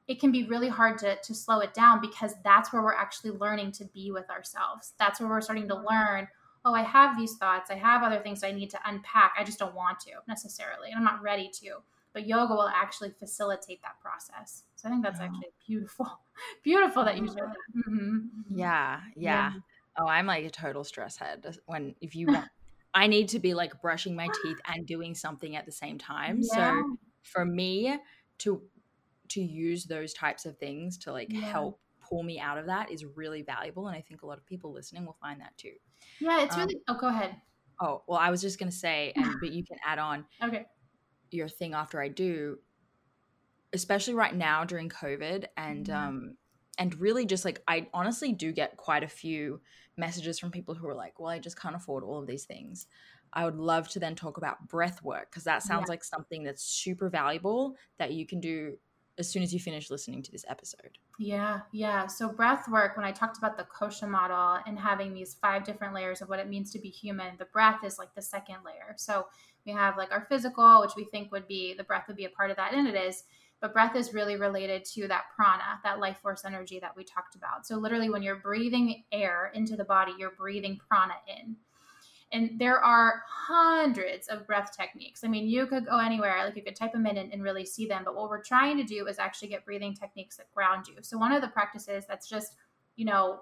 [0.09, 3.29] it can be really hard to, to slow it down because that's where we're actually
[3.29, 4.93] learning to be with ourselves.
[4.97, 6.27] That's where we're starting to learn,
[6.65, 7.69] oh, I have these thoughts.
[7.69, 9.35] I have other things I need to unpack.
[9.37, 11.75] I just don't want to necessarily, and I'm not ready to.
[12.11, 14.63] But yoga will actually facilitate that process.
[14.75, 16.07] So I think that's actually beautiful.
[16.63, 17.83] beautiful that you shared that.
[17.87, 18.57] Mm-hmm.
[18.57, 19.53] Yeah, yeah, yeah.
[19.95, 22.47] Oh, I'm like a total stress head when if you want.
[22.95, 26.39] I need to be like brushing my teeth and doing something at the same time.
[26.41, 26.71] Yeah.
[26.71, 27.99] So for me
[28.39, 28.61] to
[29.29, 31.41] to use those types of things to like yeah.
[31.41, 34.45] help pull me out of that is really valuable and i think a lot of
[34.45, 35.73] people listening will find that too
[36.19, 37.35] yeah it's um, really oh go ahead
[37.81, 40.65] oh well i was just going to say and but you can add on okay
[41.31, 42.57] your thing after i do
[43.73, 46.07] especially right now during covid and mm-hmm.
[46.07, 46.35] um
[46.77, 49.61] and really just like i honestly do get quite a few
[49.97, 52.87] messages from people who are like well i just can't afford all of these things
[53.33, 55.91] I would love to then talk about breath work because that sounds yeah.
[55.91, 58.77] like something that's super valuable that you can do
[59.19, 60.97] as soon as you finish listening to this episode.
[61.19, 62.07] Yeah, yeah.
[62.07, 65.93] So breath work, when I talked about the kosha model and having these five different
[65.93, 68.95] layers of what it means to be human, the breath is like the second layer.
[68.95, 69.27] So
[69.65, 72.29] we have like our physical, which we think would be the breath would be a
[72.29, 73.23] part of that, and it is.
[73.61, 77.35] But breath is really related to that prana, that life force energy that we talked
[77.35, 77.67] about.
[77.67, 81.57] So literally, when you're breathing air into the body, you're breathing prana in.
[82.31, 85.23] And there are hundreds of breath techniques.
[85.23, 87.65] I mean, you could go anywhere, like you could type them in and, and really
[87.65, 88.03] see them.
[88.05, 90.95] But what we're trying to do is actually get breathing techniques that ground you.
[91.01, 92.55] So, one of the practices that's just,
[92.97, 93.41] you know,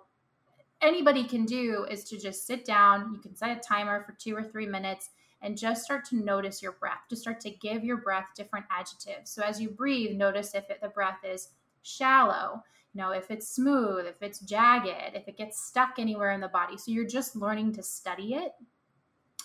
[0.81, 3.11] anybody can do is to just sit down.
[3.13, 5.09] You can set a timer for two or three minutes
[5.41, 7.01] and just start to notice your breath.
[7.09, 9.29] Just start to give your breath different adjectives.
[9.29, 11.49] So, as you breathe, notice if it, the breath is
[11.81, 12.63] shallow,
[12.93, 16.47] you know, if it's smooth, if it's jagged, if it gets stuck anywhere in the
[16.47, 16.77] body.
[16.77, 18.53] So, you're just learning to study it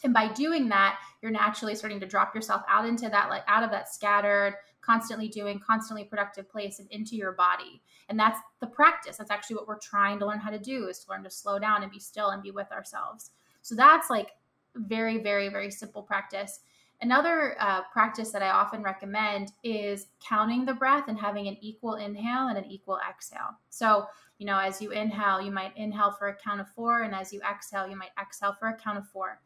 [0.04, 3.62] and by doing that, you're naturally starting to drop yourself out into that, like out
[3.62, 7.80] of that scattered, constantly doing, constantly productive place and into your body.
[8.08, 9.16] And that's the practice.
[9.16, 11.58] That's actually what we're trying to learn how to do is to learn to slow
[11.58, 13.30] down and be still and be with ourselves.
[13.62, 14.30] So that's like
[14.74, 16.60] very, very, very simple practice.
[17.00, 21.94] Another uh, practice that I often recommend is counting the breath and having an equal
[21.94, 23.58] inhale and an equal exhale.
[23.70, 24.06] So,
[24.38, 27.32] you know, as you inhale, you might inhale for a count of four, and as
[27.32, 29.40] you exhale, you might exhale for a count of four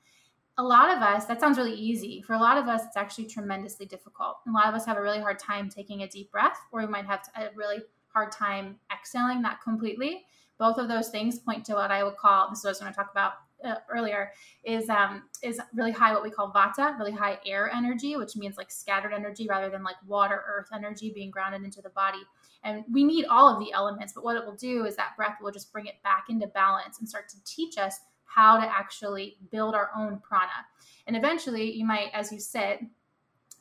[0.58, 2.22] a lot of us, that sounds really easy.
[2.22, 4.38] For a lot of us, it's actually tremendously difficult.
[4.48, 6.86] A lot of us have a really hard time taking a deep breath, or we
[6.86, 10.24] might have a really hard time exhaling that completely.
[10.58, 12.80] Both of those things point to what I would call this is what I was
[12.80, 13.32] going to talk about
[13.64, 14.32] uh, earlier
[14.64, 18.56] is um, is really high what we call vata, really high air energy, which means
[18.56, 22.20] like scattered energy rather than like water earth energy being grounded into the body.
[22.64, 25.36] And we need all of the elements, but what it will do is that breath
[25.42, 29.38] will just bring it back into balance and start to teach us how to actually
[29.50, 30.66] build our own prana.
[31.06, 32.80] And eventually, you might, as you sit,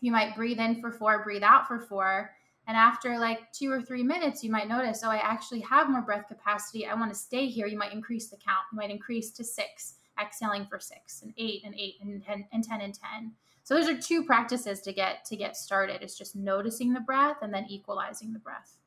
[0.01, 2.32] you might breathe in for four, breathe out for four.
[2.68, 6.01] And after like two or three minutes, you might notice, oh, I actually have more
[6.01, 6.86] breath capacity.
[6.86, 7.68] I want to stay here.
[7.68, 8.66] You might increase the count.
[8.72, 12.63] You might increase to six, exhaling for six, and eight, and eight, and 10, and
[12.63, 13.32] 10, and 10.
[13.63, 16.01] So those are two practices to get to get started.
[16.01, 18.78] It's just noticing the breath and then equalizing the breath.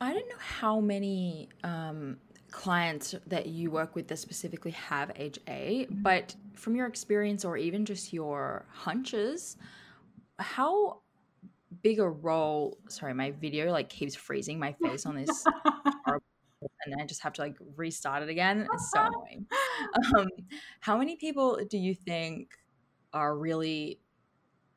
[0.00, 2.16] I don't know how many um,
[2.50, 7.84] clients that you work with that specifically have HA, but from your experience or even
[7.84, 9.56] just your hunches,
[10.38, 11.00] how
[11.82, 15.44] big a role sorry my video like keeps freezing my face on this
[16.84, 18.66] and I just have to like restart it again.
[18.72, 19.46] It's so annoying.
[20.16, 20.28] Um,
[20.80, 22.50] how many people do you think
[23.12, 24.00] are really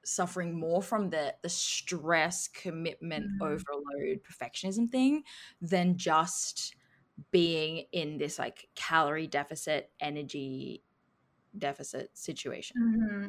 [0.06, 3.44] suffering more from the the stress, commitment, mm-hmm.
[3.44, 5.24] overload, perfectionism thing
[5.62, 6.76] than just
[7.32, 10.84] being in this like calorie deficit, energy
[11.58, 12.76] deficit situation?
[12.80, 13.28] Mm-hmm.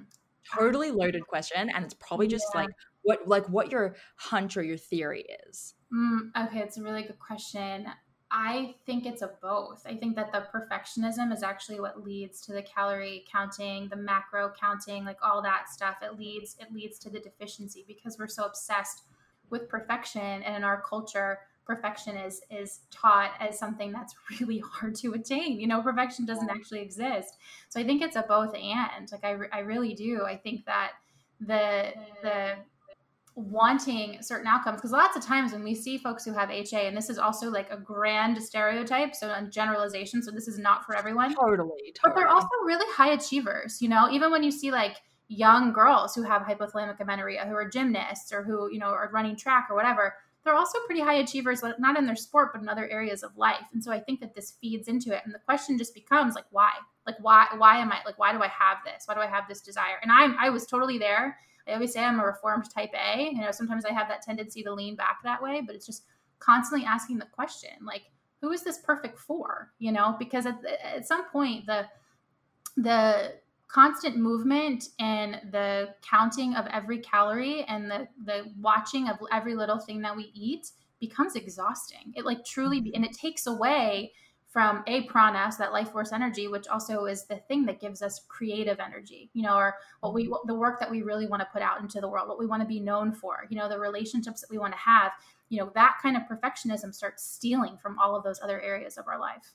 [0.59, 2.63] Totally loaded question, and it's probably just yeah.
[2.63, 2.71] like
[3.03, 5.75] what like what your hunch or your theory is.
[5.93, 7.87] Mm, okay, it's a really good question.
[8.31, 9.85] I think it's a both.
[9.87, 14.53] I think that the perfectionism is actually what leads to the calorie counting, the macro
[14.61, 15.99] counting, like all that stuff.
[16.03, 19.03] It leads it leads to the deficiency because we're so obsessed
[19.51, 24.95] with perfection and in our culture perfection is is taught as something that's really hard
[24.95, 27.39] to attain you know perfection doesn't actually exist.
[27.69, 30.23] So i think it's a both and like i, I really do.
[30.25, 30.93] I think that
[31.41, 31.93] the
[32.23, 32.55] the
[33.37, 36.97] wanting certain outcomes because lots of times when we see folks who have HA and
[36.97, 40.95] this is also like a grand stereotype so a generalization so this is not for
[40.95, 41.93] everyone totally, totally.
[42.05, 44.09] but they're also really high achievers you know?
[44.11, 48.45] Even when you see like young girls who have hypothalamic amenorrhea who are gymnasts or
[48.45, 50.15] who you know are running track or whatever
[50.45, 53.65] they're also pretty high achievers not in their sport but in other areas of life.
[53.73, 55.23] And so i think that this feeds into it.
[55.25, 56.73] And the question just becomes like why?
[57.07, 59.05] Like why why am i like why do i have this?
[59.07, 59.99] Why do i have this desire?
[60.03, 61.39] And i'm i was totally there.
[61.67, 63.31] I always say i'm a reformed type a.
[63.33, 66.05] You know sometimes i have that tendency to lean back that way but it's just
[66.39, 68.03] constantly asking the question like
[68.41, 69.73] who is this perfect for?
[69.79, 71.87] You know because at, at some point the
[72.77, 73.35] the
[73.75, 79.81] constant movement and the counting of every calorie and the the watching of every little
[79.81, 80.71] thing that we eat
[81.01, 82.13] becomes exhausting.
[82.15, 82.95] It like truly mm-hmm.
[82.95, 84.13] and it takes away
[84.47, 88.21] from a prana, that life force energy, which also is the thing that gives us
[88.29, 91.61] creative energy, you know, or what we the work that we really want to put
[91.61, 94.41] out into the world, what we want to be known for, you know, the relationships
[94.41, 95.11] that we want to have,
[95.49, 99.09] you know, that kind of perfectionism starts stealing from all of those other areas of
[99.09, 99.55] our life.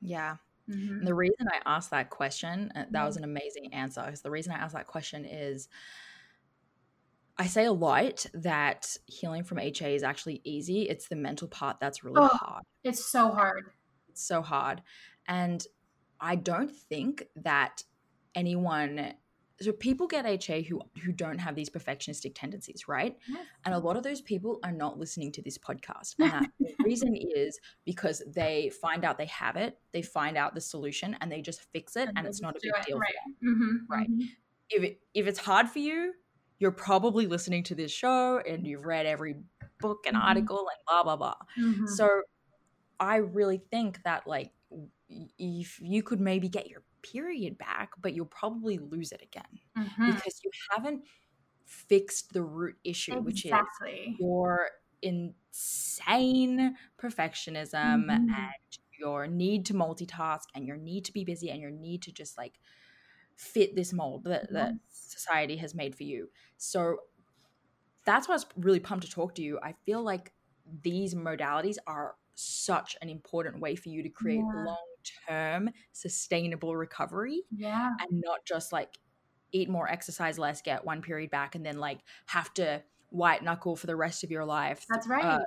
[0.00, 0.36] Yeah,
[0.68, 1.04] Mm-hmm.
[1.04, 3.24] The reason I asked that question, uh, that was mm-hmm.
[3.24, 4.02] an amazing answer.
[4.04, 5.68] Because the reason I asked that question is
[7.38, 10.82] I say a lot that healing from HA is actually easy.
[10.82, 12.64] It's the mental part that's really oh, hard.
[12.82, 13.64] It's so hard.
[14.08, 14.82] It's so hard.
[15.26, 15.64] And
[16.20, 17.84] I don't think that
[18.34, 19.14] anyone
[19.60, 23.16] so people get HA who who don't have these perfectionistic tendencies, right?
[23.28, 23.44] Yes.
[23.64, 26.14] And a lot of those people are not listening to this podcast.
[26.20, 30.54] And that, the reason is because they find out they have it, they find out
[30.54, 32.86] the solution, and they just fix it, and, and it's not a big it.
[32.86, 32.98] deal.
[32.98, 33.14] Right.
[33.44, 33.76] Mm-hmm.
[33.88, 34.10] Right.
[34.10, 34.26] Mm-hmm.
[34.70, 36.12] If it, if it's hard for you,
[36.58, 39.36] you're probably listening to this show and you've read every
[39.80, 40.26] book and mm-hmm.
[40.26, 41.34] article and blah blah blah.
[41.58, 41.86] Mm-hmm.
[41.86, 42.22] So
[43.00, 44.52] I really think that like
[45.38, 50.10] if you could maybe get your period back, but you'll probably lose it again mm-hmm.
[50.12, 51.02] because you haven't
[51.64, 53.26] fixed the root issue, exactly.
[53.26, 53.44] which
[54.14, 54.68] is your
[55.02, 58.10] insane perfectionism mm-hmm.
[58.10, 62.12] and your need to multitask and your need to be busy and your need to
[62.12, 62.58] just like
[63.36, 66.28] fit this mold that, that society has made for you.
[66.56, 66.98] So
[68.04, 69.58] that's why I was really pumped to talk to you.
[69.62, 70.32] I feel like
[70.82, 74.64] these modalities are such an important way for you to create yeah.
[74.64, 74.76] long
[75.28, 77.42] term sustainable recovery.
[77.54, 77.90] Yeah.
[78.00, 78.90] And not just like
[79.52, 83.74] eat more, exercise less, get one period back, and then like have to white knuckle
[83.76, 84.84] for the rest of your life.
[84.88, 85.24] That's right.
[85.24, 85.40] Uh,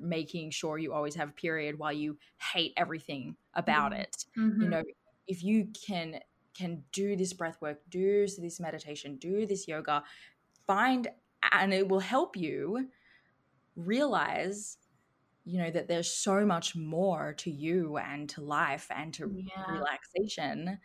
[0.00, 2.18] making sure you always have a period while you
[2.52, 4.00] hate everything about mm-hmm.
[4.00, 4.24] it.
[4.36, 4.62] Mm-hmm.
[4.62, 4.82] You know,
[5.28, 6.20] if you can
[6.56, 10.02] can do this breath work, do this meditation, do this yoga,
[10.66, 11.08] find
[11.52, 12.88] and it will help you
[13.76, 14.78] realize
[15.44, 19.72] you know that there's so much more to you and to life and to yeah.
[19.72, 20.78] relaxation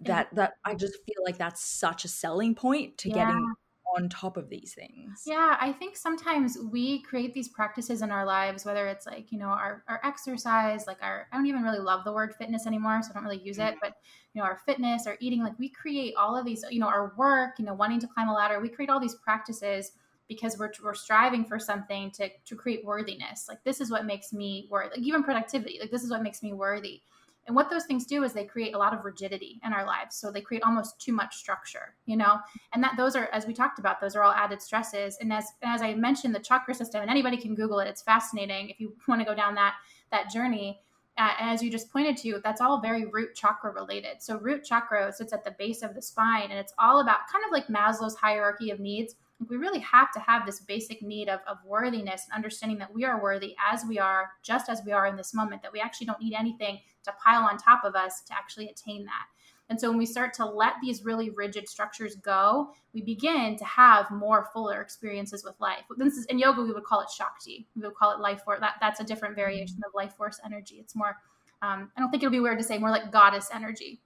[0.00, 3.26] that that I just feel like that's such a selling point to yeah.
[3.26, 3.54] getting
[3.96, 5.22] on top of these things.
[5.26, 9.38] Yeah, I think sometimes we create these practices in our lives, whether it's like, you
[9.38, 13.00] know, our, our exercise, like our, I don't even really love the word fitness anymore,
[13.02, 13.78] so I don't really use it, mm-hmm.
[13.82, 13.94] but,
[14.32, 17.14] you know, our fitness, our eating, like we create all of these, you know, our
[17.16, 19.92] work, you know, wanting to climb a ladder, we create all these practices
[20.30, 23.46] because we're, we're striving for something to, to create worthiness.
[23.48, 26.40] Like, this is what makes me worthy, like, even productivity, like, this is what makes
[26.40, 27.02] me worthy.
[27.48, 30.14] And what those things do is they create a lot of rigidity in our lives.
[30.14, 32.38] So they create almost too much structure, you know?
[32.72, 35.18] And that those are, as we talked about, those are all added stresses.
[35.20, 38.70] And as, as I mentioned, the chakra system, and anybody can Google it, it's fascinating
[38.70, 39.74] if you want to go down that,
[40.12, 40.78] that journey.
[41.18, 44.22] Uh, as you just pointed to, that's all very root chakra related.
[44.22, 47.44] So root chakra sits at the base of the spine, and it's all about kind
[47.44, 49.16] of like Maslow's hierarchy of needs
[49.48, 53.04] we really have to have this basic need of, of worthiness and understanding that we
[53.04, 56.06] are worthy as we are, just as we are in this moment, that we actually
[56.06, 59.26] don't need anything to pile on top of us to actually attain that.
[59.70, 63.64] And so when we start to let these really rigid structures go, we begin to
[63.64, 65.84] have more fuller experiences with life.
[65.96, 67.68] This is in yoga, we would call it Shakti.
[67.76, 68.58] We would call it life force.
[68.60, 70.78] That, that's a different variation of life force energy.
[70.80, 71.16] It's more,
[71.62, 74.00] um, I don't think it'll be weird to say more like goddess energy.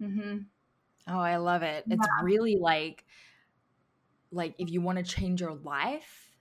[0.00, 0.38] Mm-hmm.
[1.08, 1.84] Oh, I love it.
[1.88, 2.24] It's yeah.
[2.24, 3.04] really like
[4.30, 6.32] like if you want to change your life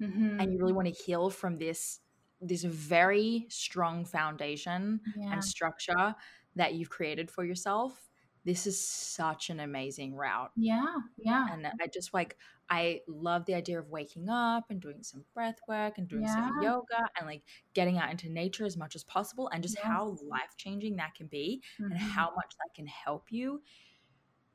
[0.00, 0.40] mm-hmm.
[0.40, 2.00] and you really want to heal from this
[2.40, 5.32] this very strong foundation yeah.
[5.32, 6.14] and structure
[6.56, 8.08] that you've created for yourself
[8.44, 12.36] this is such an amazing route yeah yeah and i just like
[12.70, 16.34] i love the idea of waking up and doing some breath work and doing yeah.
[16.34, 17.42] some yoga and like
[17.72, 21.26] getting out into nature as much as possible and just how life changing that can
[21.26, 21.92] be mm-hmm.
[21.92, 23.62] and how much that can help you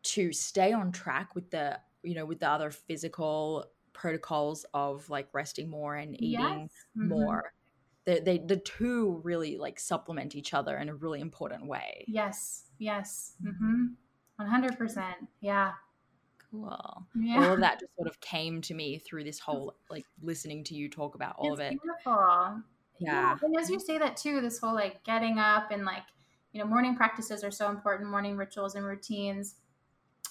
[0.02, 5.28] to stay on track with the you know with the other physical protocols of like
[5.34, 6.70] resting more and eating yes.
[6.98, 7.10] mm-hmm.
[7.10, 7.54] more
[8.06, 12.66] they, they the two really like supplement each other in a really important way yes
[12.78, 13.88] yes mm-hmm.
[14.42, 15.04] 100%
[15.42, 15.72] yeah
[16.52, 17.06] Cool.
[17.16, 17.46] Yeah.
[17.46, 20.76] All of that just sort of came to me through this whole like listening to
[20.76, 21.70] you talk about all it's of it.
[21.82, 22.62] Beautiful.
[23.00, 23.12] Yeah.
[23.12, 23.38] yeah.
[23.42, 26.04] And as you say that too, this whole like getting up and like,
[26.52, 29.56] you know, morning practices are so important, morning rituals and routines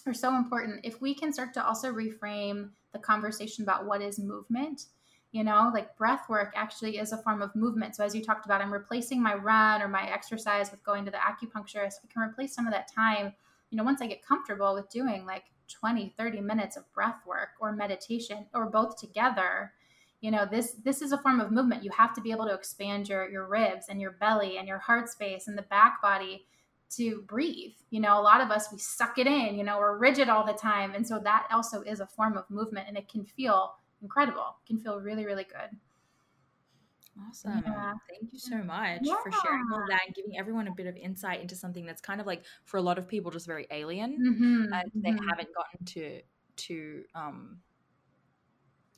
[0.06, 0.80] are so important.
[0.84, 4.86] If we can start to also reframe the conversation about what is movement,
[5.32, 7.94] you know, like breath work actually is a form of movement.
[7.94, 11.10] So as you talked about, I'm replacing my run or my exercise with going to
[11.10, 11.96] the acupuncturist.
[12.02, 13.34] I can replace some of that time,
[13.70, 17.50] you know, once I get comfortable with doing like 20, 30 minutes of breath work
[17.60, 19.72] or meditation or both together
[20.20, 22.54] you know this this is a form of movement you have to be able to
[22.54, 26.44] expand your your ribs and your belly and your heart space and the back body
[26.90, 29.98] to breathe you know a lot of us we suck it in you know we're
[29.98, 33.08] rigid all the time and so that also is a form of movement and it
[33.08, 35.76] can feel incredible it can feel really really good
[37.28, 37.62] Awesome.
[37.66, 37.94] Yeah.
[38.08, 39.16] Thank you so much yeah.
[39.22, 42.20] for sharing all that and giving everyone a bit of insight into something that's kind
[42.20, 44.72] of like for a lot of people just very alien mm-hmm.
[44.72, 45.28] and they mm-hmm.
[45.28, 46.20] haven't gotten to
[46.56, 47.58] to um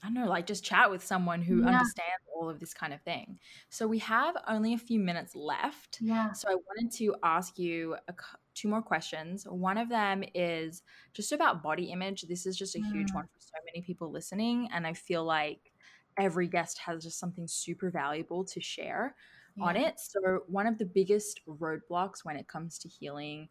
[0.03, 1.69] I don't know, like just chat with someone who yeah.
[1.69, 3.39] understands all of this kind of thing.
[3.69, 5.99] So we have only a few minutes left.
[6.01, 6.33] Yeah.
[6.33, 8.15] So I wanted to ask you a,
[8.55, 9.45] two more questions.
[9.45, 10.83] One of them is
[11.13, 12.23] just about body image.
[12.23, 12.93] This is just a mm.
[12.93, 15.73] huge one for so many people listening, and I feel like
[16.19, 19.15] every guest has just something super valuable to share
[19.57, 19.65] yeah.
[19.65, 20.01] on it.
[20.01, 23.49] So one of the biggest roadblocks when it comes to healing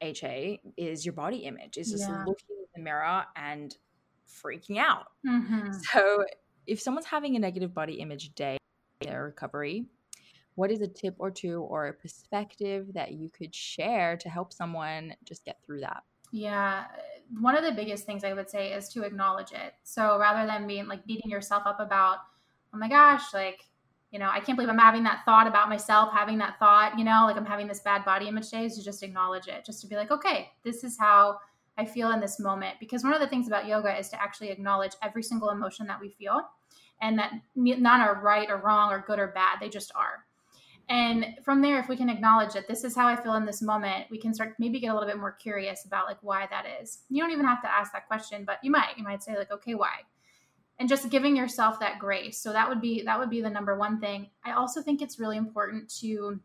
[0.00, 1.76] HA is your body image.
[1.76, 2.24] Is just yeah.
[2.26, 3.76] looking in the mirror and
[4.30, 5.06] freaking out.
[5.26, 5.72] Mm-hmm.
[5.92, 6.24] So,
[6.66, 8.58] if someone's having a negative body image day,
[9.00, 9.86] their recovery,
[10.54, 14.52] what is a tip or two or a perspective that you could share to help
[14.52, 16.02] someone just get through that?
[16.32, 16.84] Yeah,
[17.40, 19.74] one of the biggest things I would say is to acknowledge it.
[19.82, 22.18] So rather than being like beating yourself up about,
[22.72, 23.64] oh my gosh, like,
[24.12, 27.04] you know, I can't believe I'm having that thought about myself, having that thought, you
[27.04, 29.80] know, like I'm having this bad body image day, is to just acknowledge it, just
[29.82, 31.38] to be like, okay, this is how
[31.78, 32.76] I feel in this moment.
[32.80, 36.00] Because one of the things about yoga is to actually acknowledge every single emotion that
[36.00, 36.40] we feel
[37.00, 39.58] and that none are right or wrong or good or bad.
[39.60, 40.24] They just are.
[40.90, 43.62] And from there, if we can acknowledge that this is how I feel in this
[43.62, 46.64] moment, we can start maybe get a little bit more curious about like why that
[46.82, 47.04] is.
[47.08, 48.98] You don't even have to ask that question, but you might.
[48.98, 50.00] You might say like, okay, why?
[50.80, 52.38] And just giving yourself that grace.
[52.38, 54.30] So that would be that would be the number one thing.
[54.44, 56.40] I also think it's really important to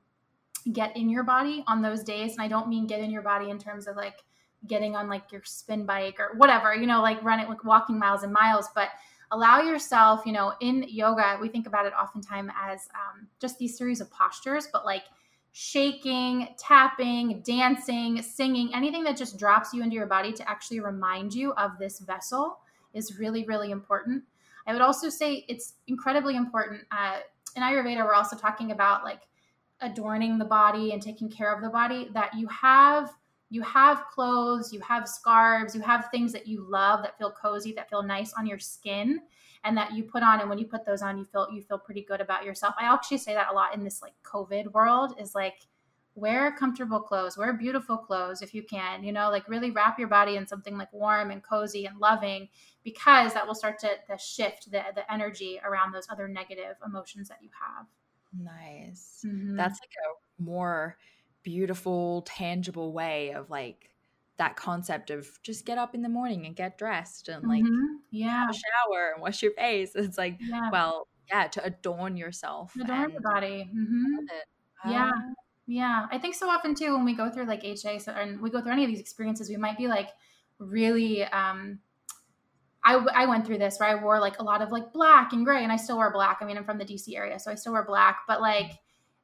[0.72, 2.34] get in your body on those days.
[2.34, 4.24] And I don't mean get in your body in terms of like
[4.68, 8.24] getting on like your spin bike or whatever, you know, like running, like walking miles
[8.24, 8.90] and miles, but
[9.32, 13.78] allow yourself, you know, in yoga, we think about it oftentimes as um, just these
[13.78, 15.04] series of postures, but like
[15.52, 21.34] shaking, tapping, dancing, singing, anything that just drops you into your body to actually remind
[21.34, 22.60] you of this vessel
[22.94, 24.24] is really, really important.
[24.68, 26.82] I would also say it's incredibly important.
[26.92, 27.20] Uh,
[27.56, 29.22] in Ayurveda, we're also talking about like
[29.82, 33.12] adorning the body and taking care of the body, that you have
[33.56, 37.72] you have clothes, you have scarves, you have things that you love that feel cozy,
[37.72, 39.22] that feel nice on your skin
[39.64, 41.80] and that you put on and when you put those on you feel you feel
[41.80, 42.76] pretty good about yourself.
[42.78, 45.56] I actually say that a lot in this like COVID world is like
[46.16, 50.10] wear comfortable clothes, wear beautiful clothes if you can, you know, like really wrap your
[50.10, 52.50] body in something like warm and cozy and loving
[52.84, 57.30] because that will start to, to shift the the energy around those other negative emotions
[57.30, 57.86] that you have.
[58.38, 59.24] Nice.
[59.26, 59.56] Mm-hmm.
[59.56, 60.98] That's like a more
[61.46, 63.92] beautiful, tangible way of like
[64.38, 67.96] that concept of just get up in the morning and get dressed and like mm-hmm.
[68.12, 69.92] yeah have a shower and wash your face.
[69.96, 70.70] It's like yeah.
[70.72, 73.70] well, yeah, to adorn yourself, adorn your body.
[73.74, 74.92] Mm-hmm.
[74.92, 75.12] Yeah.
[75.68, 78.52] Yeah, I think so often too when we go through like HA so, and we
[78.52, 80.10] go through any of these experiences, we might be like
[80.60, 81.24] really.
[81.24, 81.80] um
[82.88, 85.44] I, I went through this where I wore like a lot of like black and
[85.44, 86.38] gray, and I still wear black.
[86.40, 88.74] I mean, I'm from the DC area, so I still wear black, but like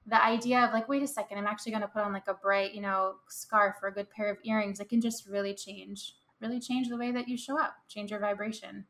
[0.07, 2.33] the idea of like, wait a second, I'm actually going to put on like a
[2.33, 6.13] bright, you know, scarf or a good pair of earrings, it can just really change,
[6.39, 8.85] really change the way that you show up, change your vibration.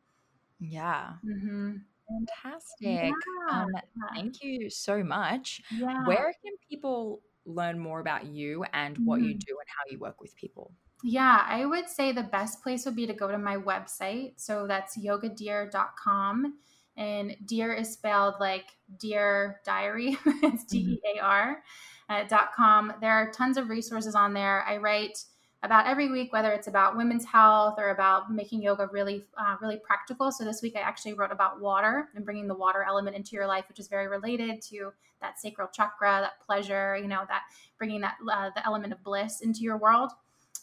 [0.60, 1.14] Yeah.
[1.26, 1.78] Mm-hmm.
[2.08, 2.82] Fantastic.
[2.82, 3.12] Yeah.
[3.50, 3.68] Um,
[4.16, 5.62] thank you so much.
[5.72, 6.06] Yeah.
[6.06, 9.30] Where can people learn more about you and what mm-hmm.
[9.30, 10.72] you do and how you work with people?
[11.04, 14.34] Yeah, I would say the best place would be to go to my website.
[14.38, 16.60] So that's yogadear.com
[16.98, 18.66] and dear is spelled like
[19.00, 20.94] dear diary it's mm-hmm.
[20.94, 21.64] d-e-a-r
[22.10, 25.24] uh, dot com there are tons of resources on there i write
[25.64, 29.78] about every week whether it's about women's health or about making yoga really uh, really
[29.78, 33.32] practical so this week i actually wrote about water and bringing the water element into
[33.32, 37.44] your life which is very related to that sacral chakra that pleasure you know that
[37.78, 40.12] bringing that uh, the element of bliss into your world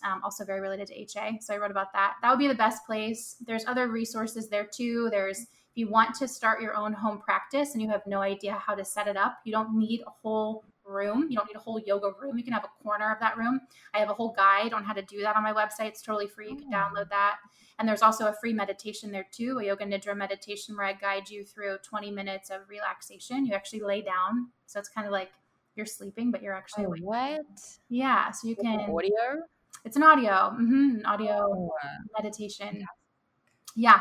[0.05, 1.41] um, also very related to HA.
[1.41, 2.15] So I wrote about that.
[2.23, 3.37] That would be the best place.
[3.45, 5.09] There's other resources there too.
[5.11, 5.47] There's
[5.79, 8.85] you want to start your own home practice and you have no idea how to
[8.85, 11.27] set it up, you don't need a whole room.
[11.29, 12.37] You don't need a whole yoga room.
[12.37, 13.61] You can have a corner of that room.
[13.95, 15.87] I have a whole guide on how to do that on my website.
[15.87, 16.51] It's totally free.
[16.51, 17.37] You can download that.
[17.79, 21.31] And there's also a free meditation there too, a yoga nidra meditation where I guide
[21.31, 23.47] you through 20 minutes of relaxation.
[23.47, 24.49] You actually lay down.
[24.67, 25.31] So it's kind of like
[25.77, 27.47] you're sleeping, but you're actually oh, what?
[27.89, 28.33] Yeah.
[28.33, 29.45] So you can audio.
[29.85, 31.71] It's an audio, mm-hmm, an audio oh,
[32.21, 32.79] meditation.
[32.81, 32.87] Yeah,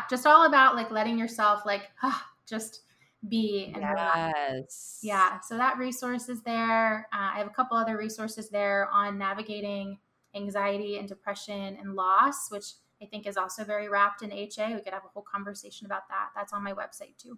[0.10, 2.82] just all about like letting yourself like ah, just
[3.28, 5.00] be and yes.
[5.02, 7.08] Yeah, so that resource is there.
[7.14, 9.98] Uh, I have a couple other resources there on navigating
[10.36, 14.76] anxiety and depression and loss, which I think is also very wrapped in HA.
[14.76, 16.30] We could have a whole conversation about that.
[16.36, 17.38] That's on my website too.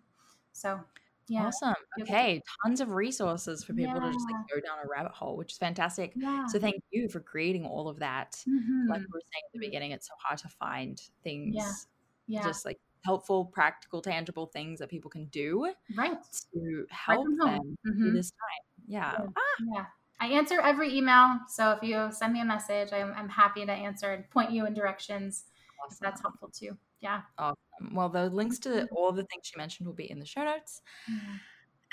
[0.53, 0.79] So
[1.27, 1.45] yeah.
[1.45, 1.75] Awesome.
[2.01, 2.41] Okay.
[2.65, 4.07] Tons of resources for people yeah.
[4.07, 6.13] to just like go down a rabbit hole, which is fantastic.
[6.15, 6.47] Yeah.
[6.47, 8.43] So thank you for creating all of that.
[8.49, 8.89] Mm-hmm.
[8.89, 11.87] Like we were saying at the beginning, it's so hard to find things
[12.30, 12.43] yeah.
[12.43, 16.17] just like helpful, practical, tangible things that people can do right
[16.53, 18.13] to help right them mm-hmm.
[18.13, 18.86] this time.
[18.88, 19.13] Yeah.
[19.19, 19.25] Yeah.
[19.38, 19.63] Ah.
[19.75, 19.86] yeah.
[20.21, 21.39] I answer every email.
[21.47, 24.65] So if you send me a message, I'm, I'm happy to answer and point you
[24.65, 25.45] in directions.
[25.84, 25.97] Awesome.
[26.01, 26.77] That's helpful too.
[26.99, 27.21] Yeah.
[27.38, 27.55] Awesome.
[27.93, 28.95] Well, the links to mm-hmm.
[28.95, 30.82] all the things she mentioned will be in the show notes.
[31.09, 31.36] Mm-hmm.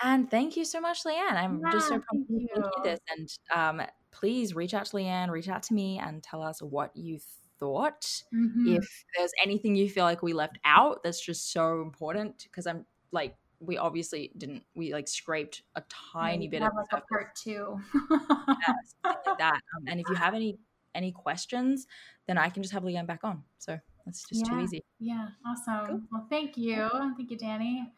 [0.02, 1.32] And thank you so much, Leanne.
[1.32, 3.00] I'm yeah, just so pumped to hear this.
[3.16, 6.94] And um, please reach out to Leanne, reach out to me, and tell us what
[6.94, 7.18] you
[7.58, 8.04] thought.
[8.34, 8.76] Mm-hmm.
[8.76, 12.86] If there's anything you feel like we left out that's just so important, because I'm
[13.12, 14.64] like, we obviously didn't.
[14.74, 15.82] We like scraped a
[16.12, 17.78] tiny bit of like a part two.
[18.10, 19.60] yes, like that.
[19.76, 20.58] Um, and if you have any
[20.94, 21.86] any questions,
[22.26, 23.42] then I can just have Leanne back on.
[23.58, 24.52] So that's just yeah.
[24.52, 24.84] too easy.
[24.98, 25.86] Yeah, awesome.
[25.86, 26.00] Cool.
[26.12, 26.88] Well, thank you.
[27.16, 27.90] Thank you, Dani.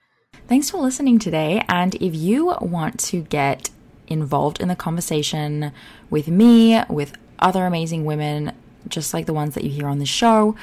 [0.46, 1.62] Thanks for listening today.
[1.68, 3.70] And if you want to get
[4.06, 5.72] involved in the conversation
[6.10, 8.52] with me, with other amazing women,
[8.88, 10.54] just like the ones that you hear on the show,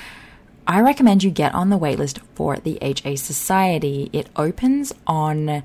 [0.68, 4.10] I recommend you get on the waitlist for the HA Society.
[4.12, 5.62] It opens on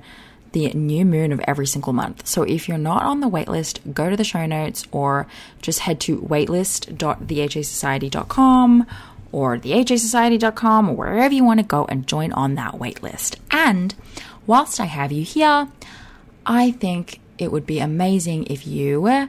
[0.51, 2.27] the new moon of every single month.
[2.27, 5.27] So if you're not on the waitlist, go to the show notes or
[5.61, 8.85] just head to waitlist.thehasociety.com
[9.31, 13.37] or thehasociety.com or wherever you want to go and join on that waitlist.
[13.49, 13.95] And
[14.45, 15.67] whilst I have you here,
[16.45, 19.27] I think it would be amazing if you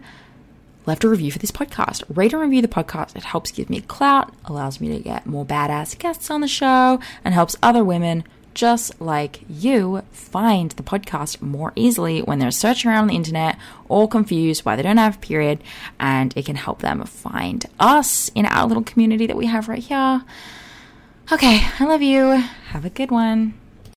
[0.86, 2.02] left a review for this podcast.
[2.08, 3.16] Rate and review the podcast.
[3.16, 7.00] It helps give me clout, allows me to get more badass guests on the show,
[7.24, 8.24] and helps other women
[8.54, 13.56] just like you find the podcast more easily when they're searching around the internet
[13.88, 15.62] all confused why they don't have a period
[15.98, 19.82] and it can help them find us in our little community that we have right
[19.82, 20.22] here.
[21.30, 22.42] Okay, I love you.
[22.68, 23.54] Have a good one.